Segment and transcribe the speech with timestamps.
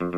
[0.00, 0.14] Hello，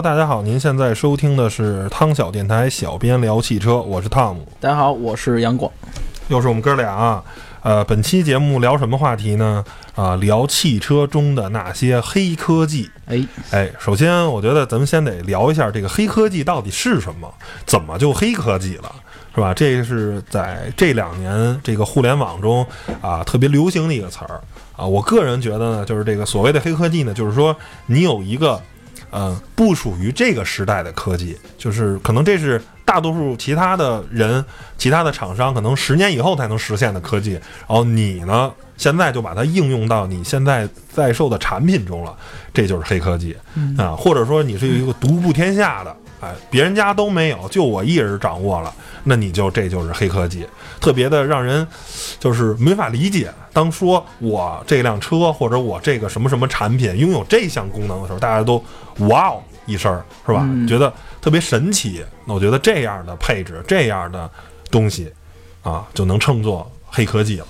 [0.00, 5.72] 大家好，您现在收听的是汤小电台，小编聊汽车，我是汤姆，大家好，我是杨广，
[6.28, 7.24] 又是我们哥俩啊。
[7.64, 9.64] 呃，本期节目聊什么话题呢？
[9.94, 12.90] 啊，聊汽车中的那些黑科技。
[13.06, 17.34] 哎哎，首先我觉得咱们先得聊一下这个黑科技到底是什么，
[17.64, 18.94] 怎么就黑科技了，
[19.34, 19.54] 是吧？
[19.54, 22.66] 这是在这两年这个互联网中
[23.00, 24.42] 啊特别流行的一个词儿
[24.76, 24.84] 啊。
[24.84, 27.56] 我个人觉得呢，就是这个所谓的黑科技呢，就是说
[27.86, 28.60] 你有一个。
[29.14, 34.44] 呃，不属于这个时代的科技，就是可能这是大多数其他的人、
[34.76, 42.12] 其他的厂商可能十年以后才能实现的科技，然后你呢，现在就把它应用到你现在在售的产品中了，
[42.52, 43.36] 这就是黑科技。
[43.78, 50.44] 啊，或者说你是一个独步天下的，哎，别人家都没有，就我一人掌握了，那你就这就是黑科技，
[50.80, 51.66] 特别的让人
[52.18, 53.32] 就是没法理解。
[53.52, 58.62] 当说我这辆车或者我这个什么什么产品拥有这项功能的时候，大家都。
[59.08, 59.92] 哇哦一声
[60.24, 60.46] 是吧？
[60.68, 62.04] 觉得特别神奇。
[62.24, 64.30] 那我觉得这样的配置，这样的
[64.70, 65.12] 东西
[65.64, 67.46] 啊，就能称作黑科技了。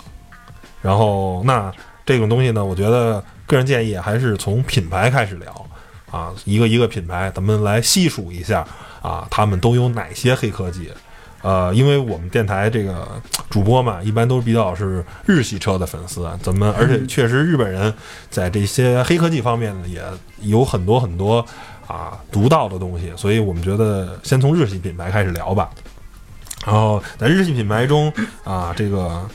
[0.80, 1.70] 然后，那
[2.06, 5.66] 这种东西呢，我觉得个人建议还是从品牌开始聊
[6.10, 8.66] 啊，一个一个品牌，咱们来细数一下
[9.02, 10.90] 啊，他们都有哪些黑科技。
[11.44, 13.06] 呃，因为我们电台这个
[13.50, 17.92] 主播嘛，一般都比较是日系车的粉丝，咱们而且确实日本人
[18.30, 20.02] 在这些黑科技方面呢，也
[20.40, 21.44] 有很多很多
[21.86, 25.68] 啊独到的东西，所以我们觉得先从日系品牌开始聊吧。
[26.64, 28.10] 然后在日系品牌中
[28.42, 29.28] 啊，这个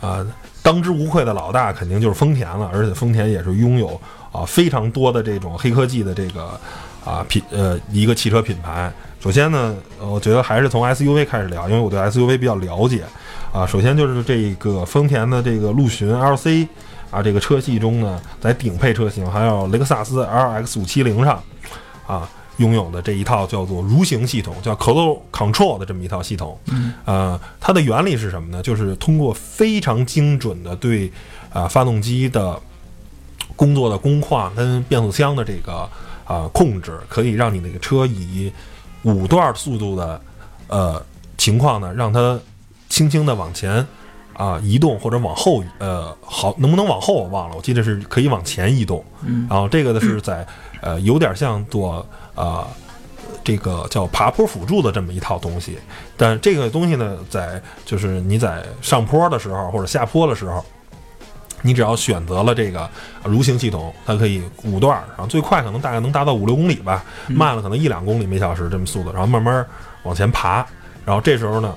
[0.00, 0.26] 啊
[0.62, 4.00] 当之无愧的老大肯定就是丰田了，而且丰田也是拥有
[4.32, 6.58] 啊非常多的这种黑科技的这个
[7.04, 8.90] 啊品呃一个汽车品牌。
[9.24, 13.04] 首先呢，我觉得还是从 SUV 开始聊，因为我对 SUV 比较了解，
[13.54, 16.68] 啊，首先就是这个丰田的这个陆巡 LC，
[17.10, 21.42] 啊，这个车系中呢，在顶配车型还有雷克萨斯 LX 五七零上，
[22.06, 22.28] 啊，
[22.58, 26.58] 拥有的这一套叫做蠕行系统，叫 Close Control 的这么一套系统，
[27.06, 28.62] 呃，它的原理是什么呢？
[28.62, 31.10] 就是通过非常精准的对
[31.50, 32.60] 啊发动机的
[33.56, 35.88] 工作的工况跟变速箱的这个
[36.26, 38.52] 啊控制，可以让你那个车以
[39.04, 40.20] 五段速度的，
[40.68, 41.00] 呃
[41.38, 42.38] 情况呢，让它
[42.88, 43.86] 轻轻的往前
[44.32, 49.04] 啊移动，或者往后，呃，好，能不能往后我忘了，我记得是可以往前移动。
[49.22, 50.46] 嗯，然后这个呢是在
[50.80, 52.04] 呃有点像做
[52.34, 52.66] 呃
[53.42, 55.78] 这个叫爬坡辅助的这么一套东西，
[56.16, 60.64] 但这个东西呢，在就是你在上坡的时候或者下坡的时候。
[61.66, 62.86] 你只要选择了这个
[63.24, 69.66] 蠕行系统，它可以五段，然后最快可能大概能达到五六公里吧，慢了可能一两公里每小时这么速度，然后慢慢
[70.02, 70.56] 往前爬。
[71.06, 71.74] 然后这时候呢，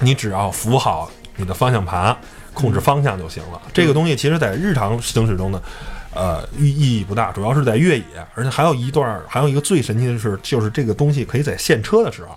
[0.00, 2.16] 你只要扶好你的方向盘，
[2.52, 3.62] 控制方向就行了。
[3.72, 5.62] 这个东西其实在日常行驶中呢，
[6.12, 8.04] 呃，意意义不大，主要是在越野。
[8.34, 12.36] 而且还有一段，还有一个最神奇的是，就是这个东西可以在现车的时候。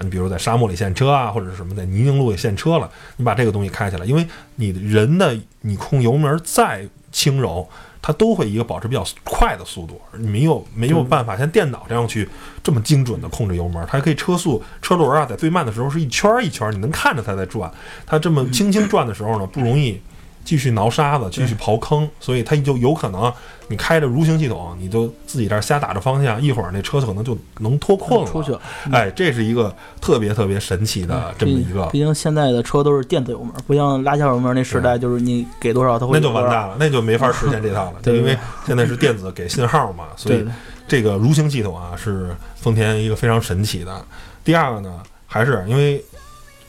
[0.00, 4.26] 你比如在沙漠里陷车啊，或者是什么在泥泞路里陷车了，你把这个东西开起来，因为
[4.56, 7.66] 你人的你控油门再轻柔，
[8.02, 12.28] 它都会一个保持比较快的速度，你没有没有办法像电脑这样去
[12.62, 17.72] 这么精准的控制油门，它还可以车速车轮啊，在最慢的时候是一圈一圈，你能看着它在转，
[18.04, 20.00] 它这么轻轻转的时候呢，不容易。
[20.46, 23.30] 继续挠沙子，继续刨坑，所以它就有可能，
[23.66, 28.30] 你开着蠕行系统，你就自己这瞎打着方向，一会儿那车可能就能脱困了。
[28.30, 28.60] 出去了，
[28.92, 31.86] 哎，这是一个特别特别神奇的这么一个。
[31.86, 36.12] 毕竟现在的车都是电子油门，不像拉下油门那时代，就是你给多少它会。
[36.16, 37.94] 那就完蛋了，那就没法实现这套了。
[38.04, 40.46] 对，因为现在是电子给信号嘛，所以
[40.86, 44.00] 这个蠕行系统啊是丰田一个非常神奇的。
[44.44, 46.00] 第二个呢，还是因为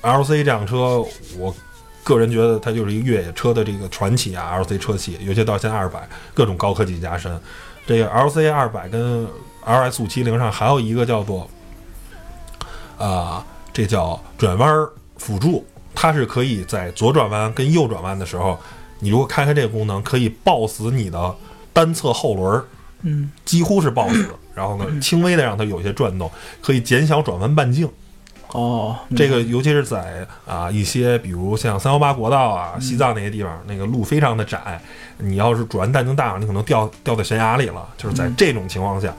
[0.01, 1.05] L C 这辆车，
[1.37, 1.53] 我。
[2.07, 7.37] 个人觉得它就是一个越野车的这个传奇啊，L C 车系，尤其到现在二百，各种高科技加深。
[7.85, 9.27] 这个 L C 二百跟
[9.65, 11.49] L S 五七零上还有一个叫做，
[12.97, 14.87] 啊，这叫转弯
[15.17, 18.57] 辅助，它是可以在左转弯跟右转弯的时候，
[18.99, 21.35] 你如果开开这个功能，可以抱死你的
[21.73, 22.63] 单侧后轮，
[23.01, 26.31] 嗯，几乎是抱死， 然后呢，轻微的让它有些转动，
[26.61, 27.89] 可以减小转弯半径。
[28.53, 34.81] 哦，这个尤其是在啊一些比如像三幺八国道啊、西藏那些地方，那个路非常的窄，
[35.17, 37.85] 你要是转弯半径大，你可能掉掉在悬崖里了。
[37.97, 39.13] 就是在这种情况下，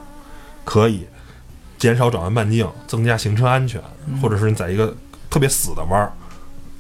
[0.64, 1.06] 可以
[1.76, 3.80] 减少转弯半径，增加行车安全，
[4.22, 4.94] 或者是你在一个
[5.28, 6.10] 特别死的弯儿，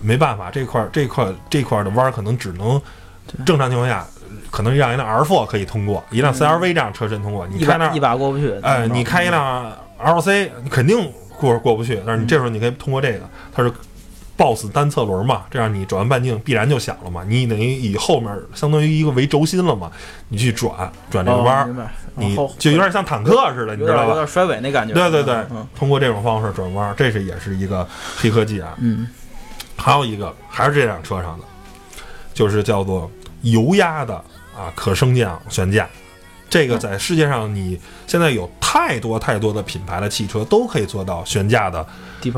[0.00, 2.80] 没办法，这块这块这块的弯儿可能只能
[3.44, 4.06] 正常情况下
[4.50, 8.52] 可能让一辆 R4 可以通过，一辆 CRV 这样车身通过，你开那一把一把过不去。
[8.62, 9.70] 哎，你开一辆
[10.02, 13.20] LC，你肯定过过不去，但是你这时候你可以通过这个，
[13.52, 13.72] 它是
[14.36, 19.90] BOSS 单侧轮嘛，这样你转弯半径必然就小了嘛，你等于以后面相当于一个为轴心了嘛，
[20.28, 24.06] 你去转转这个弯儿，哦你就有点像坦克似的，你知道吧？
[24.06, 24.94] 有点甩尾那感觉。
[24.94, 27.86] 对对对嗯，通过这种方式转弯，这是也是一个
[28.16, 28.74] 黑科技啊。
[28.78, 29.08] 嗯，
[29.76, 31.44] 还有一个还是这辆车上的，
[32.34, 33.10] 就是叫做
[33.42, 34.14] 油压的
[34.56, 35.88] 啊可升降悬架。
[36.50, 41.86] 这个在世界上，你现在有太多太多的品牌的汽车都可以做到悬架的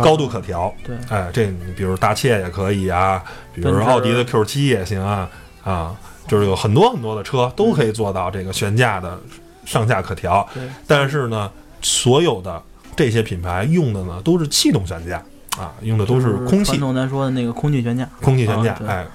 [0.02, 0.74] 高度可调。
[0.84, 3.22] 对哎，这你比如大切也可以啊，
[3.54, 5.30] 比如奥迪的 Q 七也行啊，
[5.62, 5.94] 啊，
[6.26, 9.16] 就是有很多很多的车都可以做到这个悬架的
[9.64, 10.48] 上下可调。
[10.52, 11.48] 对但是呢，
[11.80, 12.60] 所有的
[12.96, 15.22] 这些品牌用的呢都是气动悬架
[15.56, 18.08] 啊，用的都是空气传统咱说的那个空气悬架。
[18.20, 19.06] 空气悬架哎，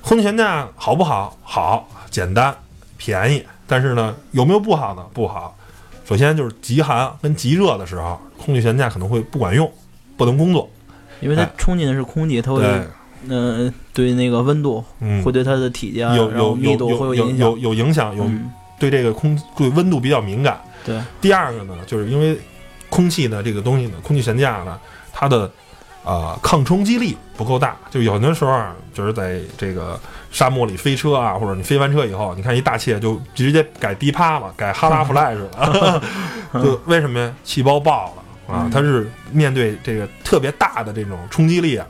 [0.00, 1.36] 空气悬架好不好？
[1.42, 2.54] 好，简单，
[2.96, 3.44] 便宜。
[3.72, 5.02] 但是呢，有没有不好呢？
[5.14, 5.56] 不好。
[6.04, 9.72] 首先就是极寒跟极热的时候，空气悬架可能会不管用，
[10.14, 10.68] 不能工作。
[11.22, 12.62] 因为它哎冲进的是空气，它会
[13.28, 17.58] 嗯，呃对那个温度嗯会，对它的体积啊，有有密有有度会影响有有。
[17.58, 20.60] 有影响，有嗯对这个空对温度比较敏感。
[20.84, 22.36] 对，第二个呢，就是因为
[22.90, 24.78] 空气呢这个东西呢，空气悬架呢，
[25.14, 25.50] 它的
[26.04, 29.98] 呃抗冲击力不够大，就有的时候啊，就是在这个
[30.32, 36.02] 沙漠里飞车啊，或者你飞完车以后，你看一大切就直接改低趴了，改哈拉 flash 了，
[36.64, 37.32] 就为什么呀？
[37.44, 38.62] 气包爆了啊？
[38.64, 38.70] 嗯！
[38.70, 41.86] 它是面对这个特别大的这种冲击力啊，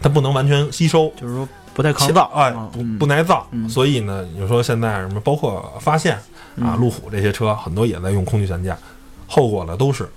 [0.00, 1.12] 它不能完全吸收。
[1.20, 3.68] 就是说不太抗造，哎啊，不嗯不耐造，嗯。
[3.68, 6.22] 所以呢，你说现在什么包括发现啊，
[6.56, 6.76] 嗯。
[6.76, 8.78] 路虎这些车很多也在用空气悬架，
[9.26, 10.08] 后果呢都是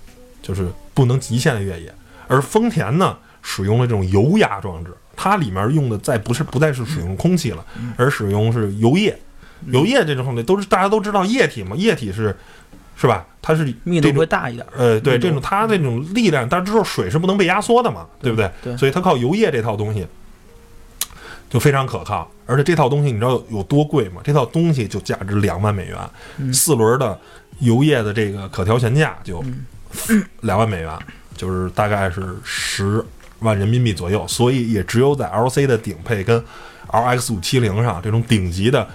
[0.41, 1.93] 就是不能极限的越野，
[2.27, 7.65] 而丰田呢使用了这种油压装置，它里面用的再不是不再是使用空气了，
[7.97, 9.17] 而使用是油液，
[9.67, 12.35] 油液这种东西都是大家都知道液体嘛，液体是
[12.95, 13.25] 是吧？
[13.41, 14.65] 它是密度会大一点。
[14.77, 18.49] 呃，对，这种它这种力量，大家知道水是不能被压缩的嘛，对不对？
[18.63, 18.77] 对。
[18.77, 20.07] 所以它靠油液这套东西
[21.49, 24.21] 就非常可靠，而且这套东西你知道有有多贵吗？
[24.23, 25.97] 这套东西就价值两万美元，
[26.37, 26.53] 嗯。
[26.53, 27.19] 四轮的
[27.59, 29.43] 油液的这个可调悬架就
[30.07, 30.23] 嗯。
[30.41, 30.97] 两万美元，
[31.35, 33.03] 就是大概是十
[33.43, 36.43] 万人民币左右，所以也只有在 LC 的顶配跟
[36.87, 38.87] RX 五七零上这种顶级的。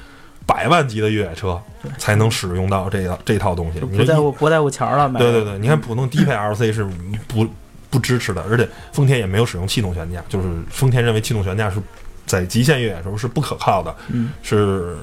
[0.47, 1.61] 百万级的越野车
[1.99, 6.83] 才能使用到这个这套东西，就不在乎不在乎钱儿了，买对对对，你看普通低配 LC 是
[7.27, 7.47] 不
[7.91, 11.79] 不支持的，而且丰田也没有使用气动悬架，就是丰田认为气动悬架是
[12.25, 14.97] 在极限越野时候是不可靠的，嗯是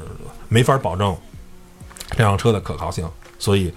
[0.47, 1.15] 没法保证
[2.09, 3.07] 这辆车的可靠性。
[3.38, 3.71] 所以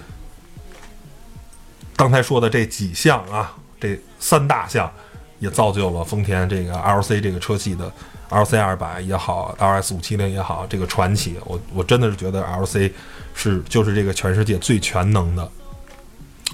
[1.94, 4.90] 刚才说的这几项啊，这三大项
[5.38, 7.92] 也造就了丰田这个 LC 这个车系的
[8.30, 12.92] LC 二百也好，LS 五七零也好，这个传奇，我我真的是觉得 LC
[13.34, 15.50] 是就是这个全世界最全能的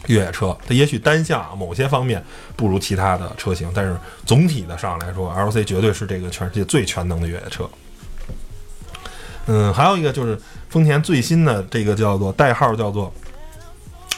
[0.07, 0.57] 越野车。
[0.67, 2.23] 它也许单项某些方面
[2.57, 7.69] 不如其他的车型，但是总体的上来说，LC 绝对是这个全世界最全能的越野车。
[9.47, 13.13] 嗯，还有一个就是丰田最新的这个叫做代号叫做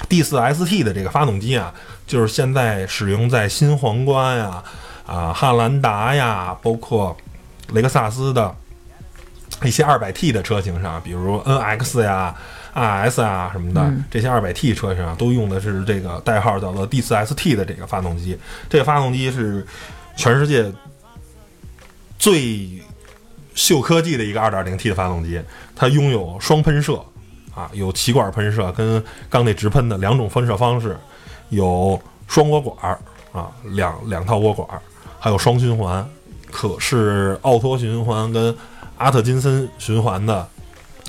[0.09, 1.75] D 四 ST 的这个发动机啊，
[2.07, 4.63] 就是现在使用在新皇冠呀、
[5.07, 7.17] 啊汉兰达呀，包括
[7.73, 8.55] 雷克萨斯的
[9.63, 12.35] 一些 200T 的车型上，比如 NX 呀、
[12.75, 18.39] RS 啊什么的，嗯这些 200T 车型上都用的是这个代号叫做 D4ST 的这个发动机。
[18.69, 19.67] 这个发动机是
[20.17, 20.73] 全世界
[22.19, 22.69] 最
[23.55, 25.41] 秀科技的一个 2.0T 的发动机，
[25.75, 27.03] 它拥有双喷射
[27.55, 30.97] 啊，有气管喷射跟缸内直喷的两种喷射方式，
[31.51, 32.99] 有双涡管儿
[33.33, 34.81] 啊，两两套涡管儿，
[35.19, 36.07] 还有双循环，
[36.51, 38.57] 可是奥托循环跟
[38.99, 40.47] 阿特金森循环的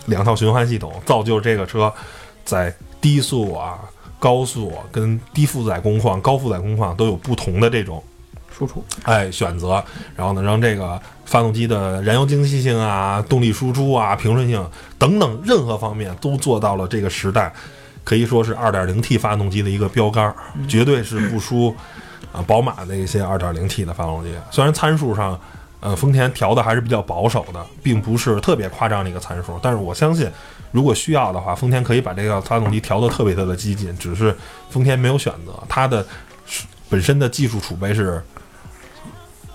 [0.06, 1.92] 两套循环系统，造就这个车
[2.46, 3.80] 在低速啊、
[4.20, 8.04] 高速啊跟低负载工况、高负载工况都有不同的这种
[8.50, 9.84] 输出，哎选择，
[10.16, 17.54] 然后呢，让这个发动机的燃油经济性啊、动力输出啊、平顺性等等任何方面都做到了这个时代
[18.08, 20.34] 可以说是 2.0T 发动机的一个标杆儿，
[20.66, 21.76] 绝对是不输
[22.32, 24.34] 啊宝马的一些 2.0T 的发动机。
[24.50, 25.38] 虽然参数上，
[25.82, 30.32] 呃，丰田调的还是比较保守的，并不是特别夸张的一个参数，但是我相信，
[30.72, 34.34] 如果需要的话，丰田可以把这个发动机调得特别特别激进，只是
[34.70, 36.08] 丰田没有选择，它的
[36.88, 38.24] 本身的技术储备是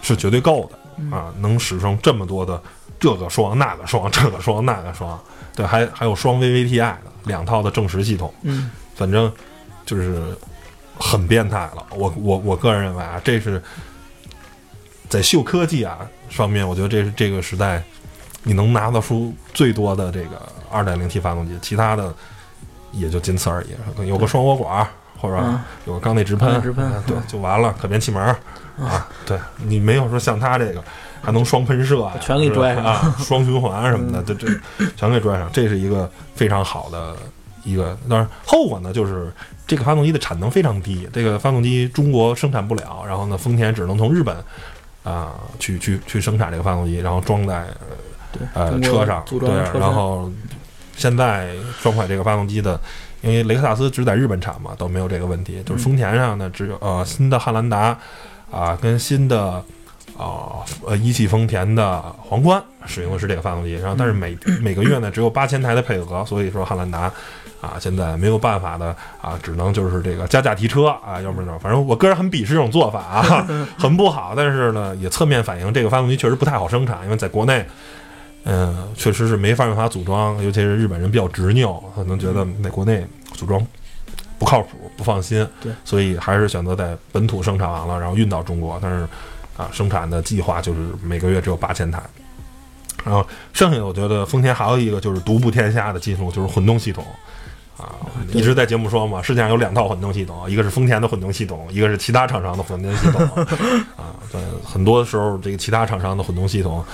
[0.03, 2.63] 是绝对够的啊，能使上这么多的
[3.01, 5.19] 这个双那个双这个双那个双，
[5.55, 9.33] 对，还还有双 VVTi 的两套的正时系统，嗯，反正
[9.85, 10.37] 就是
[10.99, 11.87] 很变态了。
[11.91, 13.63] 我我我个人认为啊，这是
[15.09, 15.99] 在秀科技啊
[16.31, 17.83] 方面，我觉得这是这个时代
[18.43, 20.41] 你能拿得出最多的这个
[20.71, 22.15] 二点零 T 发动机，其他的
[22.93, 24.07] 也就仅此而已。
[24.07, 24.87] 有个双涡管，
[25.21, 26.73] 或者嗯有个缸内直喷，对
[27.17, 28.37] 嗯，就完了，可变气门儿
[28.83, 30.83] 啊，对你没有说像它这个
[31.23, 34.49] 还能双喷射啊，全给你拽上啊，双循环什么的，这这
[34.97, 37.15] 全给拽上，这是一个非常好的
[37.65, 37.97] 一个。
[38.09, 39.33] 当然后果呢，就是
[39.67, 44.37] 这个发动机的产能非常低，这个发动机中国生产不了，然后呢，丰田只能从日本
[45.05, 47.67] 啊、去去去生产这个发动机，然后装在
[48.33, 49.49] 对，呃车上，对
[49.79, 50.31] 然后
[50.97, 51.51] 现在
[51.83, 52.81] 装款这个发动机的，
[53.21, 55.63] 因为雷克萨斯只在日本产嘛，都没有这个问题。
[55.65, 57.97] 就是丰田上呢，只有呃新的汉兰达
[58.51, 59.65] 啊、跟新的
[60.17, 67.13] 啊呃一汽丰田的皇冠使用的是这个发动机，然后但是每每个月呢只有八千台的配额，所以说汉兰达。
[67.63, 68.87] 啊，现在没有办法的
[69.21, 73.47] 啊，只能就是这个加价提车啊，要不然就反正我个人很鄙视这种做法啊，
[73.79, 74.35] 很不好。
[74.37, 77.65] 但是呢，也侧面反映这个发动机确实不太好生产，因为在国内
[78.43, 83.65] 嗯，确实是没法用它组装，尤其是日本人比较执拗，可能觉得在国内组装
[84.41, 88.77] 不靠谱、不放心，对，所以还是选择在本土生产完了，然后运到中国。
[88.83, 89.07] 但是
[89.57, 92.03] 啊，生产的计划就是每个月只有八千台。
[93.05, 97.05] 然后剩下的，我觉得丰田还有一个就是独步天下的技术，就是混动系统。
[97.77, 97.97] 啊，
[98.33, 103.21] 一直在节目说嘛，世界上有两套混动系统，一个是丰田的混动系统，一个是其他厂商的混动系统。
[103.97, 106.85] 啊，对，很多时候这个其他厂商的混动系统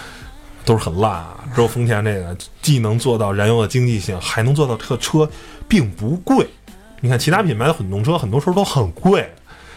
[0.64, 5.28] 都是很烂啊，只有丰田这个既能做到燃油的经济性，还能做到这个车
[5.68, 6.48] 并不贵。
[7.00, 9.30] 你看其他品牌的混动车很多时候都很贵，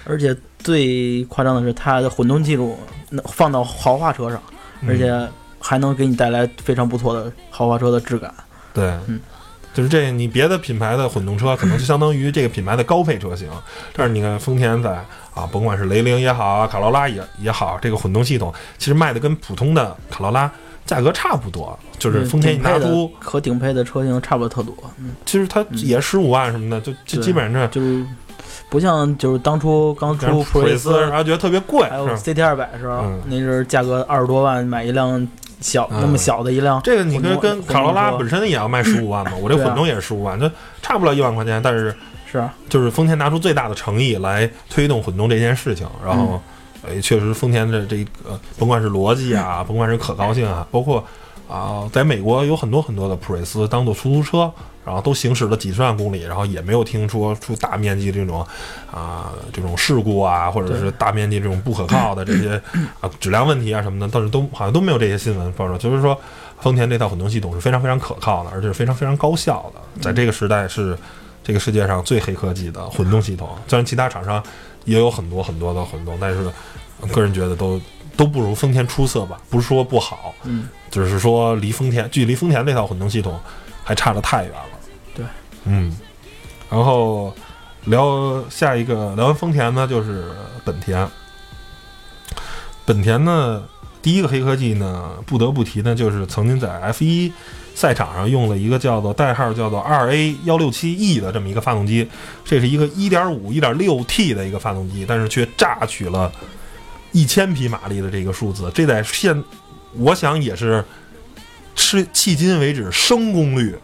[0.06, 2.78] 而且最夸张的是，它的混动技术
[3.10, 4.42] 能放到豪华车上，
[4.82, 4.90] 嗯。
[4.90, 5.30] 而且
[5.60, 8.34] 还能给你带来非常不错的豪华车的质感。
[8.74, 9.20] 对，嗯。
[9.74, 13.48] 就是这，你别的品牌的混动车可能就相当于这个品牌的高配车型，
[13.94, 14.92] 但是你看丰田在
[15.34, 20.52] 啊，甭管是雷凌也好啊，卡罗拉也也好，这个混动系统其实卖的跟普通的卡罗拉
[20.86, 28.06] 价格差不多，就是丰田一顶配的拿出，和顶配的车型差不多特多，嗯，其实它也十五万什么的，就就基本上就是
[28.70, 33.22] 不像就是当初刚出普锐斯，然后觉得特别贵，还有 CT 二百的时候，嗯。
[33.26, 35.28] 那是价格二十多万买一辆
[35.60, 36.00] 小、嗯。
[36.02, 40.50] 那么小的一辆，这个你跟跟卡罗拉本身也要卖十五万嘛，我这混动也是十五万，就
[40.82, 41.96] 差不了一万块钱，但是
[42.32, 46.40] 是啊，就是丰田拿出最大的诚意来推动混动这件事情，然后，嗯。
[46.84, 51.06] 呃，确实丰田的这个甭管是逻辑啊，甭管是可靠性啊，包括
[51.52, 54.50] 啊、在美国有很多很多的普锐斯当做出租车，
[54.86, 58.46] 然后都行驶了几十万公里，然后也没有听说出大面积这种
[58.90, 62.62] 啊、这种事故啊，或者是大面积这种不可靠的这些
[63.02, 66.18] 啊质量问题啊什么的，但是都好像都没有这些新闻报道，就是说
[66.62, 70.98] 丰田这套混动系统是非常非常可靠的，而且是非常非常高效的，在这个时代是
[71.44, 73.50] 这个世界上最黑科技的混动系统。
[73.68, 74.42] 虽然其他厂商
[74.86, 76.50] 也有很多很多的混动，但是
[77.12, 77.82] 个人觉得都
[78.16, 83.40] 都不如丰田出色吧，不是说不好，嗯，只是说离丰田距离丰田那套混动系统
[83.84, 84.80] 还差得太远了。
[85.14, 85.26] 对，
[85.66, 85.96] 嗯，
[86.70, 87.34] 然后
[87.86, 90.30] 聊下一个，聊完丰田呢，就是
[90.64, 91.08] 本田。
[92.86, 93.64] 本田呢，
[94.02, 97.32] 第一个黑科技呢，不得不提呢，就是曾经在 F 一
[97.74, 102.08] 赛场上用了一个叫做代号叫做 2A 幺六七 E 的这么一个发动机，
[102.44, 106.30] 这是一个一点五、一、点六 T 的一个发动机，但是却榨取了
[107.12, 109.44] 一千匹马力的这个数字，这在现
[109.94, 110.84] 我想也是
[111.76, 113.76] 是迄今为止升功率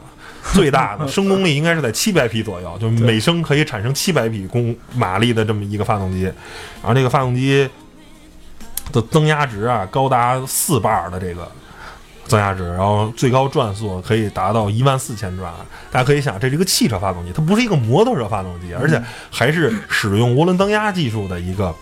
[0.53, 7.69] 最大的，升功率应该是在七百匹左右， 就每升可以产生七百匹功马力的这么一个发动机，然后这个发动机
[8.93, 11.51] 的增压值啊高达四 bar 的这个
[12.25, 15.53] 增压值，然后最高转速可以达到一万四千转。
[15.91, 21.75] 大家可以想，这是一个汽车发动机，它不是一个摩托车发动机，而且还是使用涡轮增压技术的一个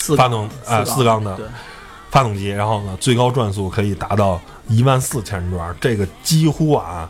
[0.00, 1.38] 四发动啊四缸的，
[2.10, 7.08] 发动机，然后呢，最高转速可以达到一万四千转，这个几乎啊，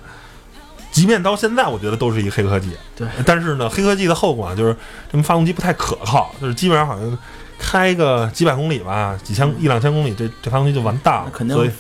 [0.90, 2.70] 即便到现在，我觉得都是一个黑科技。
[2.96, 4.76] 对，但是呢，黑科技的后果啊就是
[5.10, 7.18] 这么发动机不太可靠，就是基本上好像
[7.58, 11.30] 开个几百公里吧，几千一两千公里，这这发动机就完蛋了。
[11.32, 11.70] 肯定所以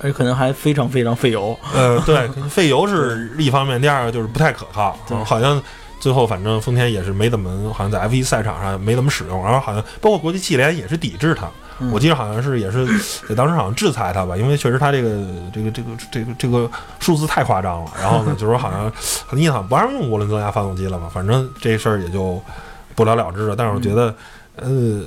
[0.00, 1.58] 而且可能还非常非常费油。
[1.72, 5.62] 呃， 对，费油是一方面，第二个就是不太可靠，对好像
[6.04, 11.46] 最后反正丰田也是没怎么，好像在 F 1赛场上没怎么使用，然后好像包括国际汽联也是抵制它。
[11.80, 12.86] 嗯我记得好像是也是
[13.26, 15.08] 在当时好像制裁它吧，因为确实它这个
[15.50, 16.70] 这个这个这个这个
[17.00, 17.90] 数字太夸张了。
[17.98, 18.92] 然后呢， 就是说好像
[19.32, 22.38] 你好像不让用涡轮增压发动机了嘛，反正这事儿也就
[22.94, 23.56] 不了了之了。
[23.56, 24.14] 但是我觉得，
[24.56, 25.02] 呃，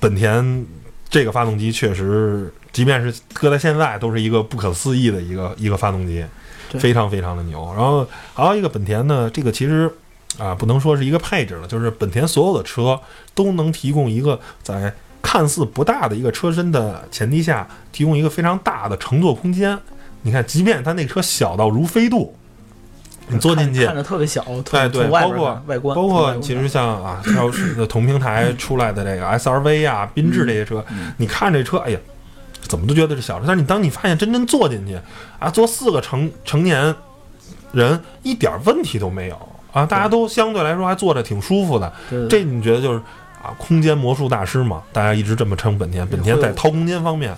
[0.00, 0.66] 本田
[1.10, 6.24] 这个发动机确实，即便是搁在现在，都是一个不可思议的一个一个发动机，
[6.70, 7.70] 非常非常的牛。
[7.76, 9.88] 然后还有一个本田呢，这个其实
[10.40, 12.98] 啊，不能说是一个配置了，就是本田所有的车
[13.34, 19.78] 都能提供一个在看似不大的一个车身的前提下，提供一个非常大的乘坐空间。
[20.22, 22.34] 你看，即便它那车小到如飞度，
[23.28, 31.98] 你坐进去看，着特别小，对对，包括外观，包括其实像啊，超市的同平台出来的这个 SRV 啊、缤智这些车，嗯你看这车，哎呀，
[32.62, 34.98] 怎么都觉得是小车，但是你当你发现真正坐进去
[35.38, 36.94] 啊，坐四个成成年
[37.72, 39.38] 人一点问题都没有
[39.72, 41.92] 啊，大家都相对来说还坐着挺舒服的，
[42.28, 42.98] 这你觉得就是
[43.42, 44.82] 啊，空间魔术大师嘛？
[44.92, 47.36] 大家一直这么称本田，本田在掏空间方面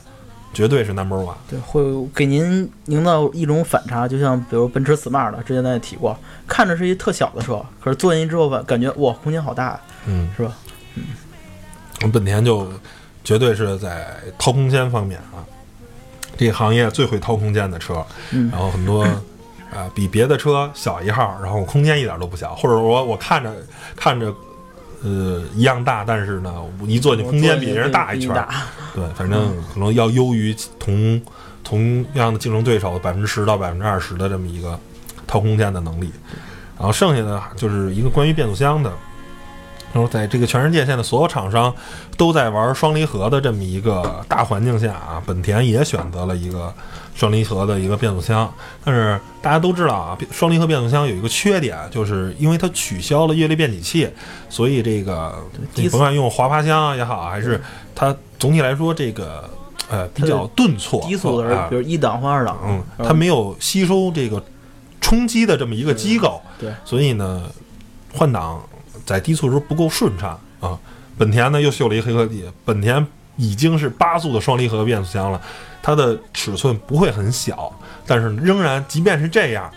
[0.53, 1.35] 绝对是 number one。
[1.49, 1.83] 对，会
[2.15, 10.53] 给您营造一种反差，就像比如奔驰 Smart，之前咱也提过，看着是一特小的车，可是坐进去之后吧，感觉哇，空间好大，嗯，是吧？
[10.97, 11.05] 嗯，
[12.03, 12.71] 我本田就
[13.23, 14.07] 绝对是在
[14.39, 15.41] 掏空间方面啊，
[16.37, 18.05] 这个行业最会掏空间的车。
[18.33, 19.07] 嗯然后很多
[19.75, 23.51] 啊、比别的车小一号，然后空间一点都不小，或者我我看着
[23.97, 24.33] 看着
[25.03, 28.49] 呃一样大，但是呢，我一坐进空间比人大一圈儿。
[28.95, 31.21] 对，反正可能要优于同
[31.65, 34.79] 同样的竞争对手百分之十到百分之二十的这么一个
[35.27, 36.13] 掏空间的能力。
[36.77, 38.93] 然后剩下的就是一个关于变速箱的。
[39.93, 41.73] 然后在这个全世界现在所有厂商
[42.17, 46.73] 都在玩双离合的这么一个大环境下啊，本田也选择了一个
[47.15, 48.53] 双离合的一个变速箱。
[48.85, 54.09] 但是大家都知道啊，双离合变速箱有一个缺点，就是因为它取消了液力变体器，
[54.49, 55.35] 所以这个
[55.75, 57.61] 你甭管用滑爬箱也好，还是
[57.95, 59.49] 它总体来说这个
[59.89, 64.43] 呃比较顿挫，低速的时候，啊比如一档换二档，嗯，它没有吸收这个
[65.01, 67.43] 冲击的这么一个机构，对，所以呢，
[68.13, 68.63] 换挡
[69.05, 70.79] 在低速的时候不够顺畅啊。
[71.19, 75.41] 本田呢又秀了一黑科技，本田已经是八速的双离合变速箱了，
[75.83, 77.73] 它的尺寸不会很小，
[78.07, 79.69] 但是仍然即便是这样，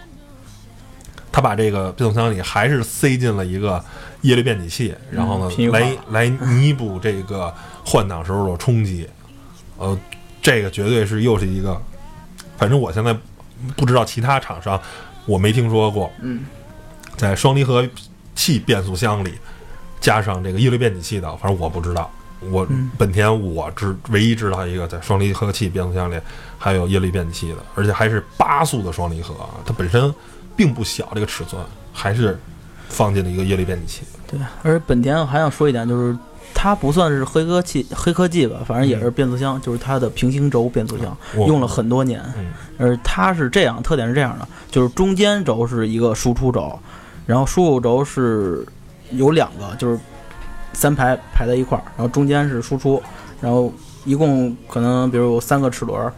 [1.32, 3.84] 它把这个变速箱里还是塞进了一个
[4.22, 9.10] 液力变阻器，然后呢来来弥补这个换挡时候的冲击。
[9.78, 10.00] 呃，
[10.42, 11.82] 这个绝对是又是一个，
[12.58, 13.18] 反正我现在
[13.76, 14.80] 不知道其他厂商，
[15.26, 16.46] 我没听说过，嗯，
[17.18, 17.86] 在双离合
[18.36, 19.34] 器变速箱里
[20.00, 22.10] 加上这个液力变阻器的，反正我不知道。
[22.52, 22.90] 我嗯。
[22.98, 26.20] 本田我知唯一知道一个在双离合器变速箱里
[26.58, 30.14] 还有液力变体器的，而且还是八速的双离合，它本身
[30.56, 31.62] 并不小，这个尺寸
[31.94, 32.40] 还是
[32.90, 34.02] 放进了一个液力变体器。
[34.28, 34.40] 对。
[34.64, 36.18] 而本田我还想说一点，就是
[36.54, 42.52] 它不算是黑科技黑科技吧，反正也是变速箱，就是它的平行轴变速箱我用了很多年，嗯。
[42.78, 46.78] 而它是这样，特点是这样的，就是中间轴是一个输出轴，
[47.26, 48.66] 然后输入轴是
[49.12, 50.00] 有两个，就是
[50.76, 53.02] 三排排在一块儿，然后中间是输出，
[53.42, 56.14] 然后一共可能比如有三个齿轮儿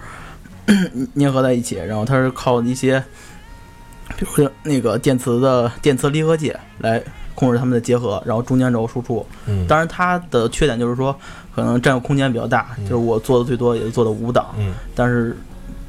[1.16, 3.00] 粘合在一起，然后它是靠一些，
[4.18, 7.02] 比如说那个电磁的电磁离合器来
[7.36, 9.26] 控制它们的结合，然后中间轴输出。
[9.46, 11.16] 嗯，当然，它的缺点就是说，
[11.56, 15.38] 可能占用空间比较大，嗯就是我做的最多也就做的五档，嗯但是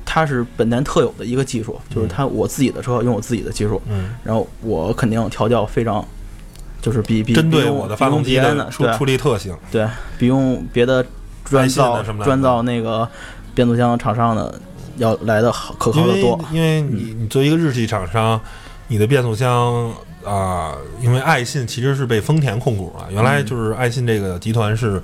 [0.05, 6.07] 它是本田特有的一个技术，就是它我自己的车用我自己的技术，嗯，然后我肯定调教非常，
[6.81, 9.87] 就是比比针对我的发动机对出出力特性，对
[10.19, 11.05] 比用别的
[11.45, 13.09] 专造什么的专造那个
[13.55, 14.61] 变速箱厂商的
[14.97, 16.39] 要来的好可靠的多。
[16.53, 18.41] 因为你你作为一个日系厂商，
[18.87, 19.93] 你的变速箱
[20.25, 25.01] 啊、因为爱信其实是被丰田控股了，原来就是爱信这个集团是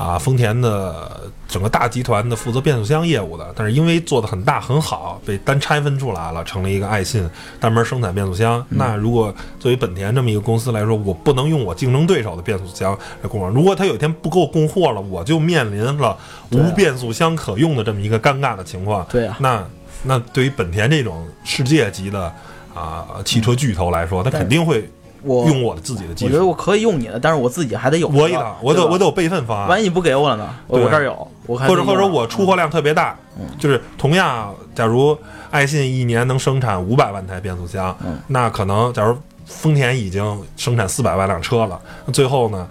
[0.00, 7.28] 啊丰田的整个大集团的负责变速箱业务的，但是因为做的很大很好，被单拆分出来了，成了一个爱信
[7.60, 8.64] 单门生产变速箱。
[8.70, 16.16] 那如果作为本田这么一个公司来说，我不能用我竞争对手的变速箱来供货，如果他有一天不给我供货了，我就面临了
[16.50, 19.06] 无变速箱可用的这么一个尴尬的情况。
[19.10, 19.62] 对啊，那
[20.02, 22.32] 那对于本田这种世界级的
[22.72, 24.88] 啊、汽车巨头来说，他肯定会
[25.22, 26.26] 我用我的自己的技术。
[26.26, 30.48] 我觉得我可以用你的，但是我自己还得有我一一的，我得我得有备份方案，万一你不给我了呢？
[30.66, 33.46] 我这儿有，我看或者或者我出货量特别大，嗯。
[33.58, 35.16] 就是同样，假如
[35.50, 38.18] 爱信一年能生产五百万台变速箱，嗯。
[38.26, 42.66] 那可能假如丰田已经生产四百万辆车了，那最后呢，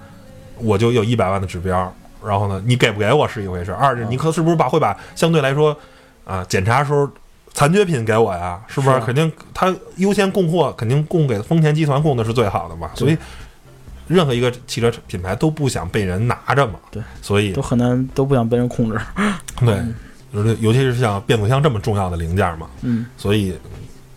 [0.57, 1.93] 我就有一百万的指标，
[2.25, 5.75] 然后呢，你给不给我是一回事，二是你可是不是把会把相对来说
[6.25, 7.07] 啊检查时候。
[7.59, 8.97] 残缺品给我呀，是不是？
[9.01, 12.89] 肯定他优先供货，肯定供给丰田集团供的是最好的嘛。
[12.95, 13.17] 所以，
[14.07, 16.79] 任何一个汽车品牌都不想被人拿着嘛。
[16.89, 18.97] 对，所以都很难都不想被人控制。
[19.59, 19.77] 对，
[20.31, 23.53] 尤其尤其是像变速箱这么重要的零件嘛，嗯，所以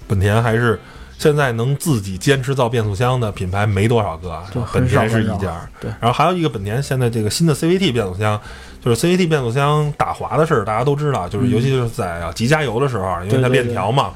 [0.07, 0.79] 本田还是
[1.19, 4.41] 现在能自己坚持造变速箱的品牌没多少个
[4.73, 5.69] 本田是一家。
[5.81, 8.41] 对然后还有一个本田现在这个新的 CVT 变速箱，
[8.85, 14.13] 就是 CVT 变速箱打滑的事儿，大家都知道，就是嗯尤其是在啊急加油的时候，因为它链条嘛。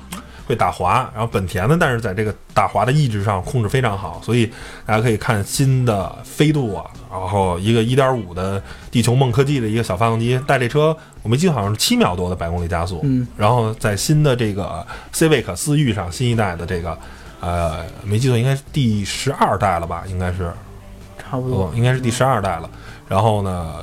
[0.48, 4.48] 会打滑，然后本田呢，但是在这个打滑的抑制上控制非常好，所以
[4.84, 16.96] 大家可以看新的飞度啊，然后一个1.5的地球梦科技的一个小发动机，带这车我没记错好像是七秒多的百公里加速，嗯，然后在新的这个 Civic 思域上，新一代的这个
[17.40, 20.52] 呃没记错应该是第十二代了吧，应该是。
[21.28, 22.70] 差不多哦，应该是第十二代了。
[23.08, 23.80] 然后呢，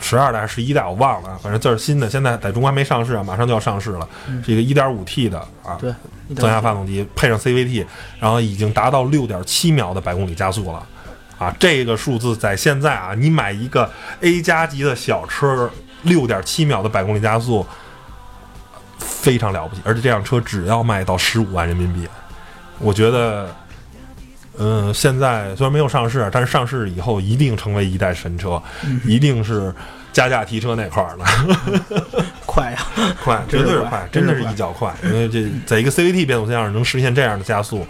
[0.00, 4.08] 十二代还是十一代我忘了，反正这是新的，现在在中国还没上市啊，马上就要上市了。
[4.28, 5.94] 嗯是一个一点五 T 的啊对，
[6.34, 7.86] 增压发动机，配上 CVT，
[8.18, 10.86] 然后已经达到六点七秒的百公里加速了。
[11.38, 15.70] 啊，这个数字在现在啊，你买一个 A 加级的小车，
[16.02, 17.64] 六点七秒的百公里加速，
[18.98, 19.80] 非常了不起。
[19.84, 22.06] 而且这辆车只要卖到十五万人民币，
[22.78, 23.54] 我觉得，
[24.60, 28.62] 嗯，现在虽然没有上市，但是上市以后一定成为一代神车，
[29.04, 29.74] 一定是
[30.12, 31.24] 加价提车那块儿了。
[32.44, 32.78] 快呀！
[33.24, 34.94] 快，绝对是快，真的是一脚快。
[35.04, 37.86] 因为这在一个 CVT 变速箱上能实现这样的加速，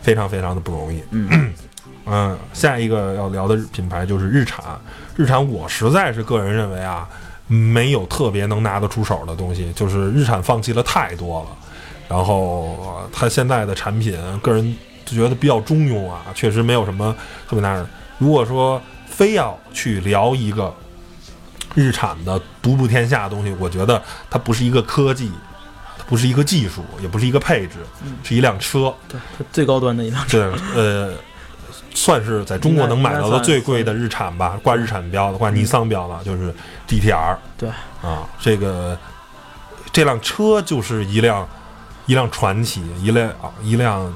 [0.00, 1.02] 非常非常的不容易。
[1.10, 1.52] 嗯
[2.10, 4.64] 嗯，下一个要聊的品牌就是日产。
[5.14, 7.06] 日产，我实在是个人认为啊，
[7.48, 11.48] 没有特别能拿得出手的东西，就是日产放弃了太多了。
[12.08, 17.14] 然后呃它现在的产品，个人就觉得比较中庸啊，确实没有什么
[17.48, 17.86] 特别拿手。
[18.18, 20.74] 如果说非要去聊一个
[21.74, 25.30] 日产的独步天下的东西，我觉得它不是一个科技，
[25.96, 27.76] 它不是一个技术，也不是一个配置，
[28.24, 28.94] 是一辆车。
[29.08, 30.52] 对，它最高端的一辆车。
[30.74, 31.14] 对呃，
[31.94, 36.54] 算是在中国能买到的最贵的日产吧，挂日产标的，挂尼桑标的，就是
[36.88, 37.36] GTR。
[37.56, 37.68] 对
[38.02, 38.96] 啊，这个
[39.92, 41.48] 这辆车就是一辆
[42.06, 44.12] 一辆传奇，一辆啊一辆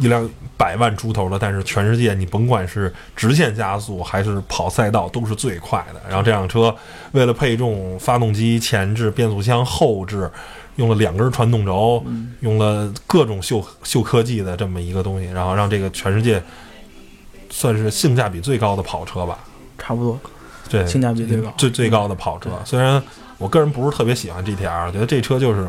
[0.00, 6.00] 一辆百万出头的，但是全世界你甭管是直线加速还是跑赛道都是最快的。
[6.08, 6.74] 然后这辆车
[7.12, 10.30] 为了配重发动机前置、变速箱后置，
[10.76, 12.02] 用了两根传动轴，
[12.40, 16.42] 用了各种秀秀科技的这么一个东西，然后让这个全世界
[17.50, 19.38] 算是性价比最高的跑车吧。
[19.78, 20.18] 差不多，
[20.70, 22.50] 对，性价比最高最最高的跑车。
[22.64, 23.02] 虽然
[23.36, 25.68] 我个人不是特别喜欢 GTR，觉得这车就是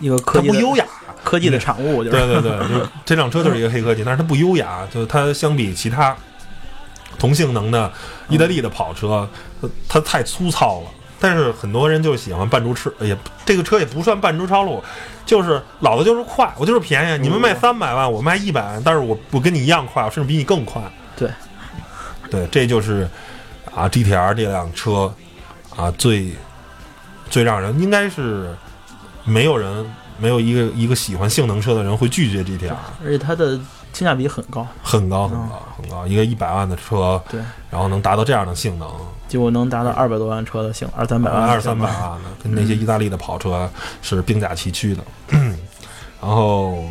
[0.00, 0.84] 一个科技它不优雅。
[1.24, 2.18] 科技的产物，我觉得。
[2.18, 6.16] 对对对， 就是这辆车就是一个黑科技，但是它不优雅，就是它相比其他
[7.16, 7.90] 同性能的
[8.28, 9.28] 意大利的跑车，
[9.60, 10.88] 它它太粗糙了。
[11.20, 14.82] 但是很多人就喜欢扮猪吃，也这个车也不算扮猪超路，
[15.24, 17.18] 就是老子就是快，我就是便宜。
[17.22, 20.82] 你们卖三百万，我卖一百万，但是我我跟你一样快，我甚至比你更快。
[21.14, 21.30] 对，
[22.28, 23.08] 对，这就是
[23.72, 25.14] 啊 GTR 这辆车
[25.76, 26.32] 啊最
[27.30, 28.52] 最让人应该是
[29.24, 29.84] 没有人
[30.18, 33.58] 没有一个一个喜欢性能车的人会拒绝 GTR，而且它的
[33.92, 38.88] 性价比很高，很高很高很高，一个一百万的车，对，然后能达到这样的性能，
[39.28, 45.02] 结果能达到二百多万车的性，二三百万，二三百万的，跟那些意大利的跑车是并驾齐驱的。
[46.20, 46.84] 然后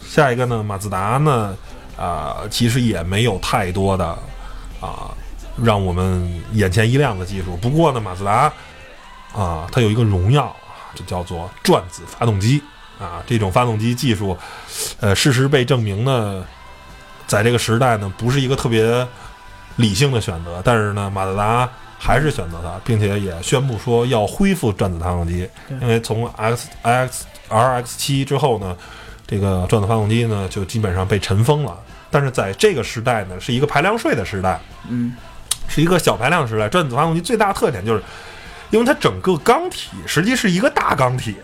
[0.00, 1.56] 下一个呢，马自达呢，
[1.96, 4.06] 啊、其实也没有太多的
[4.80, 5.10] 啊、
[5.62, 7.56] 让我们眼前一亮的技术。
[7.58, 8.52] 不过呢，马自达
[9.32, 10.54] 啊、它有一个荣耀，
[10.94, 12.62] 就叫做转子发动机
[12.98, 14.36] 啊，这种发动机技术，
[15.00, 16.44] 呃，事实被证明呢，
[17.26, 19.06] 在这个时代呢，不是一个特别
[19.76, 25.48] 理性的选择，但是呢，马自达还是选择它，并且也宣布说要恢复转子发动机，
[25.80, 28.76] 因为从 X X R X 七之后呢，
[29.26, 31.76] 这个转子发动机呢就基本上被尘封了。
[32.10, 35.14] 但是在这个时代呢，是一个排量税的时代，嗯，
[35.66, 36.68] 是一个小排量时代。
[36.68, 38.02] 转子发动机最大特点就是，
[38.72, 41.36] 因为它整个缸体实际是一个大缸体，